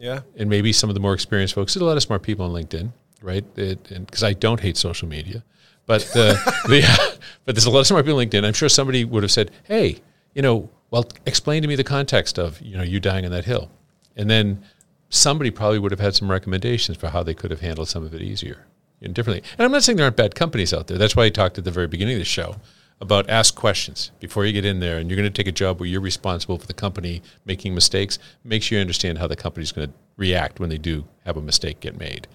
Yeah. 0.00 0.20
and 0.36 0.48
maybe 0.48 0.72
some 0.72 0.88
of 0.88 0.94
the 0.94 1.00
more 1.00 1.12
experienced 1.12 1.54
folks. 1.54 1.74
There's 1.74 1.82
a 1.82 1.84
lot 1.84 1.96
of 1.96 2.04
smart 2.04 2.22
people 2.22 2.46
on 2.46 2.52
LinkedIn, 2.52 2.92
right? 3.20 3.44
Because 3.56 4.22
I 4.22 4.32
don't 4.32 4.60
hate 4.60 4.76
social 4.76 5.08
media, 5.08 5.42
but 5.86 6.02
the, 6.14 6.38
the 6.68 7.18
but 7.44 7.56
there's 7.56 7.66
a 7.66 7.70
lot 7.70 7.80
of 7.80 7.88
smart 7.88 8.04
people 8.04 8.20
on 8.20 8.28
LinkedIn. 8.28 8.44
I'm 8.44 8.52
sure 8.52 8.68
somebody 8.68 9.04
would 9.04 9.24
have 9.24 9.32
said, 9.32 9.50
"Hey, 9.64 9.98
you 10.34 10.42
know, 10.42 10.70
well, 10.92 11.08
explain 11.26 11.62
to 11.62 11.68
me 11.68 11.74
the 11.74 11.82
context 11.82 12.38
of 12.38 12.62
you 12.62 12.76
know 12.76 12.84
you 12.84 13.00
dying 13.00 13.24
on 13.24 13.32
that 13.32 13.44
hill," 13.44 13.72
and 14.16 14.30
then 14.30 14.62
somebody 15.08 15.50
probably 15.50 15.78
would 15.78 15.90
have 15.90 16.00
had 16.00 16.14
some 16.14 16.30
recommendations 16.30 16.98
for 16.98 17.08
how 17.08 17.22
they 17.22 17.34
could 17.34 17.50
have 17.50 17.60
handled 17.60 17.88
some 17.88 18.04
of 18.04 18.14
it 18.14 18.22
easier 18.22 18.66
and 19.00 19.14
differently. 19.14 19.42
And 19.56 19.64
I'm 19.64 19.72
not 19.72 19.82
saying 19.82 19.96
there 19.96 20.04
aren't 20.06 20.16
bad 20.16 20.34
companies 20.34 20.72
out 20.74 20.86
there. 20.86 20.98
That's 20.98 21.16
why 21.16 21.24
I 21.24 21.30
talked 21.30 21.56
at 21.58 21.64
the 21.64 21.70
very 21.70 21.86
beginning 21.86 22.14
of 22.14 22.18
the 22.20 22.24
show 22.24 22.56
about 23.00 23.30
ask 23.30 23.54
questions 23.54 24.10
before 24.18 24.44
you 24.44 24.52
get 24.52 24.64
in 24.64 24.80
there 24.80 24.98
and 24.98 25.08
you're 25.08 25.16
going 25.16 25.30
to 25.32 25.36
take 25.36 25.46
a 25.46 25.52
job 25.52 25.78
where 25.78 25.88
you're 25.88 26.00
responsible 26.00 26.58
for 26.58 26.66
the 26.66 26.74
company 26.74 27.22
making 27.44 27.72
mistakes 27.72 28.18
make 28.42 28.60
sure 28.60 28.76
you 28.76 28.80
understand 28.80 29.18
how 29.18 29.26
the 29.28 29.36
company's 29.36 29.70
going 29.70 29.86
to 29.86 29.94
react 30.16 30.58
when 30.58 30.68
they 30.68 30.78
do 30.78 31.06
have 31.24 31.36
a 31.36 31.40
mistake 31.40 31.78
get 31.78 31.96
made 31.96 32.26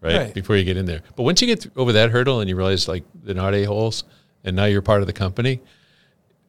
right, 0.00 0.16
Right. 0.16 0.32
before 0.34 0.56
you 0.56 0.64
get 0.64 0.78
in 0.78 0.86
there 0.86 1.02
but 1.16 1.24
once 1.24 1.42
you 1.42 1.46
get 1.46 1.66
over 1.76 1.92
that 1.92 2.10
hurdle 2.12 2.40
and 2.40 2.48
you 2.48 2.56
realize 2.56 2.88
like 2.88 3.04
they're 3.24 3.34
not 3.34 3.52
a-holes 3.54 4.04
and 4.42 4.56
now 4.56 4.64
you're 4.64 4.80
part 4.80 5.02
of 5.02 5.06
the 5.06 5.12
company 5.12 5.60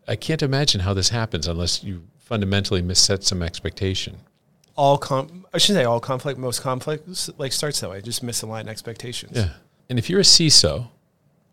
i 0.08 0.16
can't 0.16 0.42
imagine 0.42 0.80
how 0.80 0.94
this 0.94 1.10
happens 1.10 1.46
unless 1.46 1.84
you 1.84 2.04
fundamentally 2.20 2.82
misset 2.82 3.22
some 3.22 3.44
expectation 3.44 4.16
All 4.78 4.98
com- 4.98 5.46
I 5.54 5.58
should 5.58 5.76
say 5.76 5.84
all 5.84 6.00
conflict. 6.00 6.40
Most 6.40 6.62
conflicts 6.62 7.30
like 7.38 7.52
starts 7.52 7.82
that 7.82 7.90
way. 7.90 8.02
Just 8.02 8.24
misaligned 8.24 8.68
expectations. 8.68 9.34
Yeah. 9.36 9.50
And 9.90 10.00
if 10.00 10.10
you're 10.10 10.20
a 10.20 10.24
CISO 10.24 10.88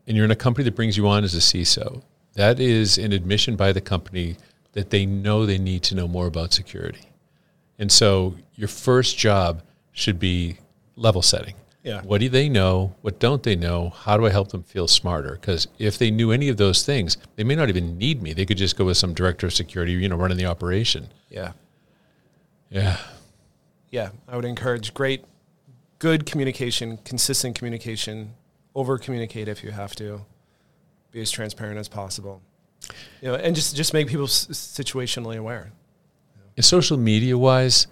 and 0.07 0.17
you're 0.17 0.25
in 0.25 0.31
a 0.31 0.37
company 0.37 0.65
that 0.65 0.77
brings 0.77 0.97
you 0.97 1.09
on 1.09 1.25
as 1.25 1.35
a 1.35 1.39
CISO, 1.39 2.03
that 2.35 2.61
is 2.61 2.99
an 2.99 3.13
admission 3.13 3.57
by 3.57 3.73
the 3.73 3.81
company 3.81 4.37
that 4.73 4.91
they 4.91 5.07
know 5.07 5.47
they 5.47 5.59
need 5.59 5.83
to 5.85 5.95
know 5.95 6.07
more 6.07 6.27
about 6.27 6.53
security. 6.53 7.09
And 7.79 7.91
so 7.91 8.35
your 8.55 8.69
first 8.69 9.17
job 9.17 9.63
should 9.93 10.19
be 10.19 10.59
level 10.97 11.23
setting. 11.23 11.55
Yeah. 11.83 12.01
What 12.03 12.21
do 12.21 12.29
they 12.29 12.49
know? 12.49 12.95
What 13.03 13.21
don't 13.21 13.43
they 13.43 13.57
know? 13.57 13.91
How 13.91 14.17
do 14.17 14.27
I 14.27 14.31
help 14.31 14.49
them 14.49 14.63
feel 14.63 14.89
smarter? 14.89 15.39
Because 15.41 15.69
if 15.79 15.99
they 15.99 16.11
knew 16.11 16.33
any 16.33 16.49
of 16.49 16.57
those 16.57 16.85
things, 16.85 17.19
they 17.37 17.45
may 17.45 17.55
not 17.55 17.69
even 17.69 17.99
need 17.99 18.23
me. 18.23 18.33
They 18.33 18.47
could 18.47 18.57
just 18.57 18.77
go 18.77 18.87
with 18.87 18.97
some 18.97 19.13
director 19.13 19.47
of 19.47 19.55
security, 19.55 19.93
you 19.93 20.09
know, 20.09 20.17
running 20.17 20.39
the 20.39 20.47
operation. 20.47 21.09
Yeah. 21.29 21.53
Yeah. 22.71 22.97
yeah, 23.91 24.11
I 24.27 24.37
would 24.37 24.45
encourage 24.45 24.95
great, 24.95 25.25
good 25.99 26.27
communication, 26.27 26.99
consistent 27.05 27.57
communication, 27.57 28.35
over 28.75 28.99
communicate 28.99 29.47
if 29.49 29.63
you 29.63 29.71
have 29.71 29.95
to, 29.97 30.23
be 31.13 31.21
as 31.21 31.31
transparent 31.31 31.79
as 31.79 31.89
possible, 31.89 32.43
you 33.21 33.29
know, 33.29 33.37
and 33.37 33.55
just 33.55 33.77
just 33.77 33.95
make 33.95 34.09
people 34.09 34.25
s- 34.25 34.47
situationally 34.49 35.37
aware. 35.37 35.71
And 36.57 36.65
social 36.65 36.97
media 36.97 37.39
wise, 37.39 37.87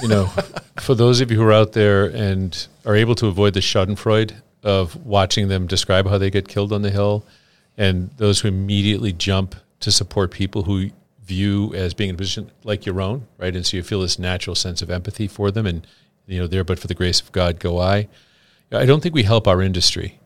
you 0.00 0.08
know, 0.08 0.26
for 0.80 0.94
those 0.94 1.20
of 1.20 1.30
you 1.32 1.36
who 1.38 1.42
are 1.42 1.52
out 1.52 1.72
there 1.72 2.06
and 2.06 2.66
are 2.86 2.94
able 2.94 3.16
to 3.16 3.26
avoid 3.26 3.54
the 3.54 3.60
Schadenfreude 3.60 4.32
of 4.62 4.94
watching 5.04 5.48
them 5.48 5.66
describe 5.66 6.06
how 6.08 6.16
they 6.18 6.30
get 6.30 6.46
killed 6.46 6.72
on 6.72 6.82
the 6.82 6.90
hill, 6.90 7.24
and 7.76 8.10
those 8.18 8.40
who 8.40 8.48
immediately 8.48 9.12
jump 9.12 9.56
to 9.80 9.90
support 9.90 10.30
people 10.30 10.62
who 10.62 10.90
view 11.24 11.72
as 11.74 11.94
being 11.94 12.10
in 12.10 12.14
a 12.14 12.18
position 12.18 12.50
like 12.64 12.84
your 12.84 13.00
own, 13.00 13.26
right? 13.38 13.54
And 13.54 13.64
so 13.64 13.76
you 13.76 13.82
feel 13.82 14.00
this 14.00 14.18
natural 14.18 14.54
sense 14.54 14.82
of 14.82 14.90
empathy 14.90 15.26
for 15.26 15.50
them, 15.50 15.66
and 15.66 15.86
you 16.26 16.38
know, 16.38 16.46
there, 16.46 16.64
but 16.64 16.78
for 16.78 16.86
the 16.86 16.94
grace 16.94 17.20
of 17.20 17.32
God, 17.32 17.58
go 17.60 17.80
I. 17.80 18.08
I 18.72 18.86
don't 18.86 19.02
think 19.02 19.14
we 19.14 19.22
help 19.22 19.46
our 19.46 19.62
industry 19.62 20.18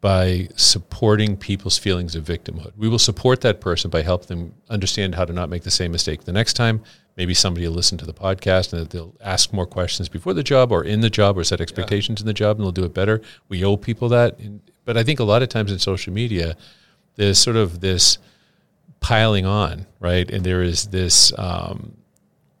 by 0.00 0.48
supporting 0.56 1.36
people's 1.36 1.78
feelings 1.78 2.14
of 2.14 2.24
victimhood. 2.24 2.72
We 2.76 2.88
will 2.88 2.98
support 2.98 3.40
that 3.40 3.60
person 3.60 3.90
by 3.90 4.02
helping 4.02 4.36
them 4.36 4.54
understand 4.68 5.14
how 5.14 5.24
to 5.24 5.32
not 5.32 5.48
make 5.48 5.62
the 5.62 5.70
same 5.70 5.92
mistake 5.92 6.24
the 6.24 6.32
next 6.32 6.52
time. 6.52 6.82
Maybe 7.16 7.32
somebody 7.32 7.66
will 7.66 7.74
listen 7.74 7.96
to 7.98 8.04
the 8.04 8.12
podcast 8.12 8.72
and 8.72 8.88
they'll 8.90 9.14
ask 9.22 9.52
more 9.52 9.66
questions 9.66 10.08
before 10.08 10.34
the 10.34 10.42
job 10.42 10.70
or 10.70 10.84
in 10.84 11.00
the 11.00 11.08
job 11.08 11.38
or 11.38 11.44
set 11.44 11.62
expectations 11.62 12.20
in 12.20 12.26
the 12.26 12.34
job 12.34 12.56
and 12.56 12.64
they'll 12.64 12.72
do 12.72 12.84
it 12.84 12.92
better. 12.92 13.22
We 13.48 13.64
owe 13.64 13.76
people 13.76 14.08
that. 14.10 14.38
But 14.84 14.96
I 14.96 15.02
think 15.02 15.18
a 15.18 15.24
lot 15.24 15.42
of 15.42 15.48
times 15.48 15.72
in 15.72 15.78
social 15.78 16.12
media, 16.12 16.56
there's 17.14 17.38
sort 17.38 17.56
of 17.56 17.80
this 17.80 18.18
piling 19.06 19.46
on, 19.46 19.86
right? 20.00 20.28
And 20.32 20.44
there 20.44 20.62
is 20.62 20.88
this 20.88 21.32
um, 21.38 21.96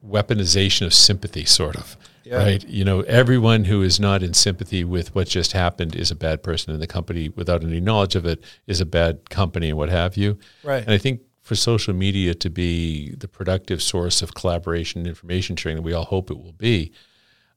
weaponization 0.06 0.86
of 0.86 0.94
sympathy, 0.94 1.44
sort 1.44 1.74
of. 1.74 1.96
Yeah. 2.22 2.36
Right, 2.38 2.68
you 2.68 2.84
know, 2.84 3.00
everyone 3.02 3.64
who 3.64 3.82
is 3.82 3.98
not 4.00 4.22
in 4.22 4.32
sympathy 4.34 4.84
with 4.84 5.12
what 5.14 5.28
just 5.28 5.52
happened 5.52 5.96
is 5.96 6.12
a 6.12 6.16
bad 6.16 6.44
person, 6.44 6.72
and 6.72 6.80
the 6.80 6.86
company, 6.86 7.28
without 7.30 7.64
any 7.64 7.80
knowledge 7.80 8.14
of 8.14 8.26
it, 8.26 8.44
is 8.68 8.80
a 8.80 8.86
bad 8.86 9.28
company, 9.28 9.70
and 9.70 9.78
what 9.78 9.88
have 9.88 10.16
you. 10.16 10.38
Right. 10.62 10.82
And 10.82 10.92
I 10.92 10.98
think 10.98 11.20
for 11.42 11.56
social 11.56 11.94
media 11.94 12.34
to 12.34 12.50
be 12.50 13.14
the 13.16 13.28
productive 13.28 13.82
source 13.82 14.22
of 14.22 14.34
collaboration 14.34 15.00
and 15.00 15.08
information 15.08 15.56
sharing 15.56 15.76
that 15.76 15.82
we 15.82 15.92
all 15.92 16.04
hope 16.04 16.30
it 16.30 16.38
will 16.38 16.52
be, 16.52 16.92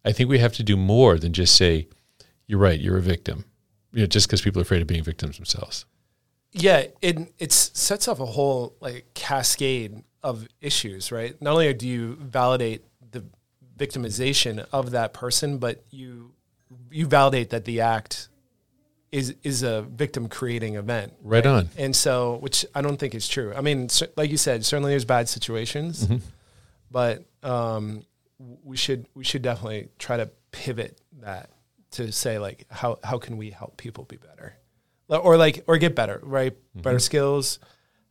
I 0.06 0.12
think 0.12 0.30
we 0.30 0.40
have 0.40 0.54
to 0.54 0.64
do 0.64 0.78
more 0.78 1.18
than 1.20 1.34
just 1.34 1.56
say, 1.56 1.88
"You're 2.48 2.60
right, 2.60 2.80
you're 2.80 2.98
a 2.98 3.02
victim," 3.02 3.46
you 3.94 4.02
know, 4.02 4.08
just 4.08 4.28
because 4.28 4.42
people 4.42 4.60
are 4.60 4.68
afraid 4.68 4.82
of 4.82 4.88
being 4.88 5.04
victims 5.04 5.38
themselves. 5.38 5.86
Yeah, 6.52 6.86
it 7.02 7.34
it 7.38 7.52
sets 7.52 8.08
off 8.08 8.20
a 8.20 8.26
whole 8.26 8.76
like 8.80 9.06
cascade 9.14 10.04
of 10.24 10.48
issues, 10.62 11.12
right? 11.12 11.40
Not 11.42 11.52
only 11.54 11.74
do 11.74 11.88
you 11.88 12.16
validate 12.16 12.84
the 13.12 13.24
victimization 13.78 14.66
of 14.72 14.92
that 14.92 15.14
person, 15.14 15.58
but 15.60 15.84
you 15.92 16.32
you 16.92 17.06
validate 17.08 17.52
that 17.52 17.66
the 17.66 17.82
act 17.82 18.30
is 19.12 19.36
is 19.44 19.64
a 19.64 19.84
victim 19.84 20.28
creating 20.28 20.76
event. 20.76 21.14
Right 21.22 21.46
on. 21.46 21.70
And 21.78 21.96
so, 21.96 22.38
which 22.42 22.66
I 22.76 22.82
don't 22.82 22.98
think 22.98 23.16
is 23.16 23.28
true. 23.28 23.54
I 23.56 23.62
mean, 23.62 23.90
like 24.18 24.30
you 24.30 24.38
said, 24.38 24.66
certainly 24.66 24.92
there's 24.92 25.06
bad 25.06 25.30
situations, 25.30 26.06
Mm-hmm. 26.06 26.18
but 26.92 27.26
um, 27.44 28.04
we 28.64 28.76
should 28.78 29.08
we 29.14 29.24
should 29.24 29.42
definitely 29.42 29.90
try 30.00 30.18
to 30.18 30.30
pivot 30.52 31.00
that 31.22 31.50
to 31.92 32.12
say 32.12 32.38
like 32.40 32.66
how 32.70 32.98
how 33.04 33.18
can 33.18 33.38
we 33.38 33.50
help 33.52 33.78
people 33.78 34.04
be 34.04 34.18
better, 34.18 34.56
or 35.18 35.38
like 35.38 35.64
or 35.68 35.78
get 35.78 35.96
better, 35.96 36.20
right? 36.24 36.54
Mm-hmm. 36.54 36.82
Better 36.82 37.00
skills, 37.00 37.60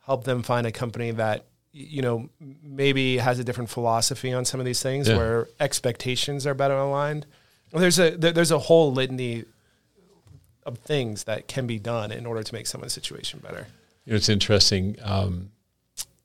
help 0.05 0.25
them 0.25 0.43
find 0.43 0.67
a 0.67 0.73
company 0.73 1.13
that 1.13 1.45
you 1.73 2.03
know 2.03 2.29
maybe 2.63 3.19
has 3.19 3.39
a 3.39 3.45
different 3.45 3.71
philosophy 3.71 4.33
on 4.33 4.45
some 4.45 4.59
of 4.61 4.67
these 4.67 4.83
things 4.83 5.09
Yeah. 5.09 5.17
where 5.17 5.49
expectations 5.61 6.47
are 6.47 6.55
better 6.55 6.75
aligned. 6.77 7.27
There's 7.73 7.99
a 7.99 8.11
there's 8.17 8.51
a 8.51 8.59
whole 8.59 8.93
litany 8.93 9.45
of 10.65 10.79
things 10.79 11.25
that 11.25 11.49
can 11.49 11.67
be 11.67 11.79
done 11.79 12.13
in 12.13 12.27
order 12.27 12.43
to 12.43 12.55
make 12.55 12.67
someone's 12.67 12.93
situation 12.93 13.41
better. 13.43 13.67
You 14.05 14.13
know, 14.13 14.17
it's 14.17 14.29
interesting. 14.29 14.97
Um, 15.03 15.51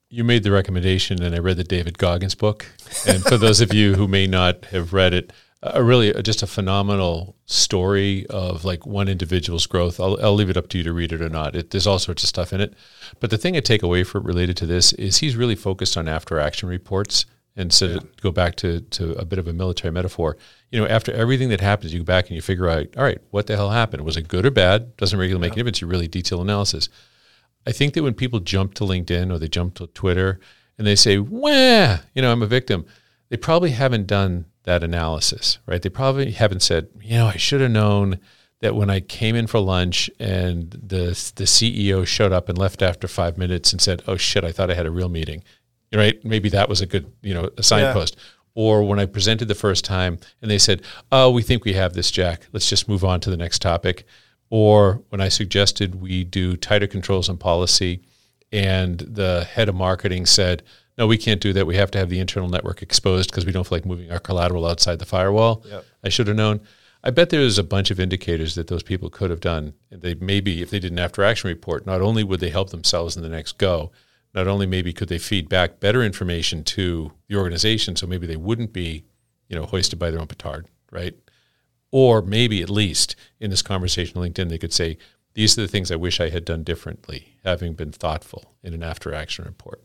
you 0.10 0.24
made 0.24 0.44
the 0.44 0.52
recommendation, 0.52 1.22
and 1.24 1.34
I 1.34 1.40
read 1.40 1.58
the 1.58 1.64
David 1.64 1.98
Goggins 1.98 2.36
book. 2.36 2.66
And 3.08 3.24
for 3.24 3.38
those 3.38 3.62
of 3.62 3.74
you 3.74 3.96
who 3.96 4.08
may 4.08 4.28
not 4.28 4.66
have 4.66 4.94
read 4.94 5.14
it, 5.14 5.34
a 5.66 5.84
really 5.84 6.14
just 6.24 6.44
a 6.44 6.48
phenomenal 6.48 7.36
story 7.46 8.26
of 8.28 8.66
like 8.66 8.86
one 8.86 9.08
individual's 9.08 9.66
growth. 9.66 10.00
I'll, 10.00 10.20
I'll 10.22 10.34
leave 10.34 10.50
it 10.50 10.58
up 10.58 10.68
to 10.70 10.78
you 10.78 10.84
to 10.84 10.94
read 10.94 11.14
it 11.14 11.22
or 11.22 11.30
not. 11.30 11.56
It, 11.56 11.72
there's 11.72 11.88
all 11.88 12.00
sorts 12.00 12.24
of 12.24 12.30
stuff 12.30 12.52
in 12.52 12.60
it. 12.60 12.74
But 13.20 13.30
the 13.30 13.38
thing 13.38 13.56
I 13.56 13.62
take 13.62 13.82
away 13.82 14.04
for 14.04 14.20
related 14.20 14.58
to 14.58 14.66
this 14.66 14.94
is 14.94 15.18
he's 15.18 15.36
really 15.36 15.56
focused 15.56 15.96
on 15.96 16.08
after 16.08 16.40
action 16.40 16.68
reports. 16.68 17.26
And 17.56 17.72
so 17.72 18.00
to 18.00 18.08
go 18.22 18.32
back 18.32 18.56
to, 18.58 18.82
to 18.82 19.14
a 19.14 19.26
bit 19.26 19.40
of 19.40 19.48
a 19.48 19.54
military 19.54 19.92
metaphor, 19.92 20.38
you 20.72 20.82
know, 20.82 20.88
after 20.88 21.14
everything 21.14 21.50
that 21.50 21.62
happens, 21.62 21.94
you 21.94 22.00
go 22.00 22.06
back 22.06 22.28
and 22.28 22.36
you 22.36 22.42
figure 22.42 22.68
out, 22.68 22.88
all 22.98 23.04
right, 23.04 23.22
what 23.30 23.48
the 23.48 23.56
hell 23.56 23.70
happened? 23.70 24.04
Was 24.04 24.18
it 24.18 24.28
good 24.28 24.46
or 24.46 24.52
bad? 24.52 24.98
Doesn't 24.98 25.18
really 25.18 25.38
make 25.38 25.54
any 25.54 25.58
difference. 25.58 25.80
You 25.80 25.88
really 25.88 26.08
detail 26.08 26.42
analysis. 26.42 26.90
I 27.66 27.72
think 27.72 27.94
that 27.94 28.04
when 28.04 28.16
people 28.16 28.40
jump 28.40 28.74
to 28.76 28.84
LinkedIn 28.84 29.32
or 29.32 29.38
they 29.38 29.48
jump 29.48 29.76
to 29.76 29.88
Twitter 29.88 30.40
and 30.78 30.86
they 30.86 30.96
say, 30.96 31.18
"Wah, 31.18 32.00
you 32.14 32.22
know, 32.22 32.32
I'm 32.32 32.42
a 32.42 32.48
victim," 32.48 32.86
they 33.30 33.38
probably 33.38 33.72
haven't 33.72 34.08
done 34.08 34.46
that 34.64 34.84
analysis, 34.84 35.60
right? 35.66 35.82
They 35.82 35.90
probably 35.90 36.32
haven't 36.32 36.62
said, 36.62 36.88
"You 37.02 37.18
know, 37.18 37.28
I 37.28 37.38
should 37.38 37.62
have 37.62 37.72
known 37.72 38.20
that 38.62 38.76
when 38.76 38.90
I 38.90 39.02
came 39.02 39.36
in 39.36 39.48
for 39.48 39.60
lunch 39.60 40.10
and 40.20 40.72
the 40.72 41.08
the 41.36 41.46
CEO 41.46 42.06
showed 42.06 42.32
up 42.32 42.50
and 42.50 42.58
left 42.58 42.82
after 42.82 43.08
five 43.08 43.38
minutes 43.38 43.72
and 43.72 43.82
said, 43.82 44.02
"Oh 44.08 44.18
shit, 44.18 44.44
I 44.44 44.52
thought 44.52 44.72
I 44.72 44.76
had 44.76 44.86
a 44.86 44.92
real 44.92 45.10
meeting," 45.10 45.44
right? 45.94 46.24
Maybe 46.24 46.50
that 46.50 46.70
was 46.70 46.82
a 46.82 46.86
good, 46.86 47.12
you 47.22 47.34
know, 47.34 47.50
a 47.58 47.64
signpost. 47.64 48.16
Or 48.56 48.84
when 48.84 49.00
I 49.00 49.06
presented 49.06 49.48
the 49.48 49.56
first 49.56 49.84
time 49.84 50.20
and 50.42 50.50
they 50.50 50.60
said, 50.60 50.82
"Oh, 51.12 51.30
we 51.30 51.42
think 51.42 51.66
we 51.66 51.74
have 51.74 51.94
this, 51.94 52.12
Jack. 52.12 52.48
Let's 52.54 52.70
just 52.70 52.88
move 52.88 53.04
on 53.04 53.20
to 53.22 53.30
the 53.30 53.38
next 53.38 53.62
topic." 53.62 54.06
Or 54.50 55.02
when 55.10 55.20
I 55.20 55.30
suggested 55.30 55.96
we 55.96 56.24
do 56.24 56.56
tighter 56.56 56.88
controls 56.88 57.28
on 57.28 57.38
policy, 57.38 58.02
and 58.52 59.00
the 59.00 59.46
head 59.52 59.68
of 59.68 59.76
marketing 59.76 60.28
said, 60.28 60.62
"No, 60.98 61.08
we 61.08 61.18
can't 61.18 61.42
do 61.42 61.54
that. 61.54 61.68
We 61.68 61.76
have 61.76 61.92
to 61.92 61.98
have 61.98 62.10
the 62.10 62.20
internal 62.20 62.50
network 62.50 62.82
exposed 62.82 63.30
because 63.30 63.46
we 63.46 63.52
don't 63.52 63.66
feel 63.66 63.78
like 63.78 63.86
moving 63.86 64.12
our 64.12 64.20
collateral 64.20 64.66
outside 64.66 65.00
the 65.00 65.06
firewall." 65.06 65.64
Yep. 65.68 65.86
I 66.04 66.10
should 66.10 66.28
have 66.28 66.38
known. 66.38 66.62
I 67.04 67.10
bet 67.10 67.30
there's 67.30 67.58
a 67.58 67.64
bunch 67.64 67.92
of 67.92 68.00
indicators 68.00 68.56
that 68.56 68.68
those 68.68 68.84
people 68.84 69.10
could 69.10 69.30
have 69.30 69.42
done. 69.42 69.74
And 69.92 70.02
they 70.02 70.16
maybe, 70.16 70.62
if 70.62 70.70
they 70.70 70.80
did 70.80 70.94
an 70.94 71.00
after 71.00 71.24
action 71.24 71.50
report, 71.50 71.86
not 71.86 72.02
only 72.02 72.24
would 72.24 72.40
they 72.40 72.50
help 72.50 72.70
themselves 72.70 73.18
in 73.18 73.24
the 73.24 73.30
next 73.30 73.58
go, 73.58 73.92
not 74.34 74.48
only 74.48 74.66
maybe 74.66 74.94
could 74.94 75.10
they 75.10 75.20
feed 75.20 75.50
back 75.50 75.80
better 75.80 76.02
information 76.02 76.64
to 76.64 77.12
the 77.28 77.36
organization, 77.36 77.96
so 77.96 78.08
maybe 78.08 78.26
they 78.26 78.38
wouldn't 78.38 78.74
be, 78.74 79.04
you 79.50 79.56
know, 79.56 79.66
hoisted 79.66 80.00
by 80.00 80.12
their 80.12 80.22
own 80.22 80.28
petard, 80.28 80.68
right? 80.92 81.16
Or 81.92 82.22
maybe 82.22 82.62
at 82.62 82.70
least 82.70 83.16
in 83.40 83.52
this 83.52 83.62
conversation 83.62 84.18
on 84.18 84.28
LinkedIn, 84.28 84.50
they 84.50 84.58
could 84.58 84.74
say, 84.74 84.98
these 85.34 85.58
are 85.58 85.62
the 85.62 85.68
things 85.68 85.92
I 85.92 85.96
wish 85.98 86.20
I 86.20 86.30
had 86.30 86.46
done 86.46 86.64
differently, 86.64 87.38
having 87.44 87.74
been 87.74 87.92
thoughtful 87.92 88.56
in 88.64 88.74
an 88.74 88.82
after 88.82 89.14
action 89.14 89.46
report, 89.46 89.84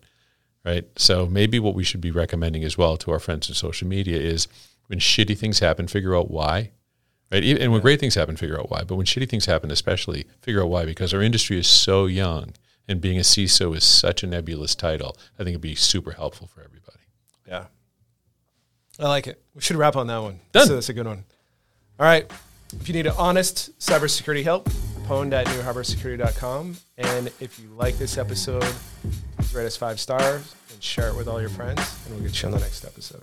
right? 0.64 0.86
So 0.96 1.26
maybe 1.26 1.58
what 1.58 1.74
we 1.74 1.84
should 1.84 2.00
be 2.00 2.10
recommending 2.10 2.64
as 2.64 2.76
well 2.76 2.96
to 2.98 3.10
our 3.10 3.18
friends 3.18 3.48
in 3.48 3.54
social 3.54 3.88
media 3.88 4.18
is 4.18 4.48
when 4.86 4.98
shitty 4.98 5.36
things 5.36 5.58
happen, 5.58 5.86
figure 5.88 6.16
out 6.16 6.30
why, 6.30 6.70
right? 7.30 7.44
And 7.44 7.72
when 7.72 7.80
great 7.80 8.00
things 8.00 8.14
happen, 8.14 8.36
figure 8.36 8.58
out 8.58 8.70
why. 8.70 8.84
But 8.84 8.96
when 8.96 9.06
shitty 9.06 9.28
things 9.28 9.46
happen, 9.46 9.70
especially, 9.70 10.26
figure 10.40 10.62
out 10.62 10.70
why, 10.70 10.84
because 10.84 11.12
our 11.14 11.22
industry 11.22 11.58
is 11.58 11.66
so 11.66 12.06
young 12.06 12.54
and 12.88 13.00
being 13.00 13.18
a 13.18 13.22
CISO 13.22 13.76
is 13.76 13.84
such 13.84 14.22
a 14.22 14.26
nebulous 14.26 14.74
title. 14.74 15.16
I 15.34 15.38
think 15.38 15.50
it'd 15.50 15.60
be 15.60 15.74
super 15.74 16.12
helpful 16.12 16.46
for 16.46 16.62
everybody. 16.62 17.00
Yeah. 17.46 17.66
I 18.98 19.08
like 19.08 19.26
it. 19.26 19.42
We 19.54 19.60
should 19.60 19.76
wrap 19.76 19.94
on 19.94 20.06
that 20.08 20.18
one. 20.18 20.40
Done. 20.52 20.66
So 20.66 20.74
that's 20.74 20.88
a 20.88 20.94
good 20.94 21.06
one. 21.06 21.24
All 22.00 22.06
right. 22.06 22.30
If 22.80 22.88
you 22.88 22.94
need 22.94 23.06
an 23.06 23.14
honest 23.16 23.78
cybersecurity 23.78 24.42
help, 24.42 24.68
pwned 25.08 25.32
at 25.32 25.46
nuharborsecurity.com. 25.46 26.76
And 26.98 27.28
if 27.40 27.58
you 27.58 27.68
like 27.68 27.96
this 27.96 28.18
episode, 28.18 28.66
please 29.36 29.54
rate 29.54 29.66
us 29.66 29.76
five 29.76 29.98
stars 29.98 30.54
and 30.70 30.82
share 30.82 31.08
it 31.08 31.16
with 31.16 31.28
all 31.28 31.40
your 31.40 31.50
friends, 31.50 31.80
and 32.04 32.14
we'll 32.14 32.24
get 32.24 32.40
you 32.42 32.46
on 32.48 32.52
the 32.52 32.60
next 32.60 32.84
episode. 32.84 33.22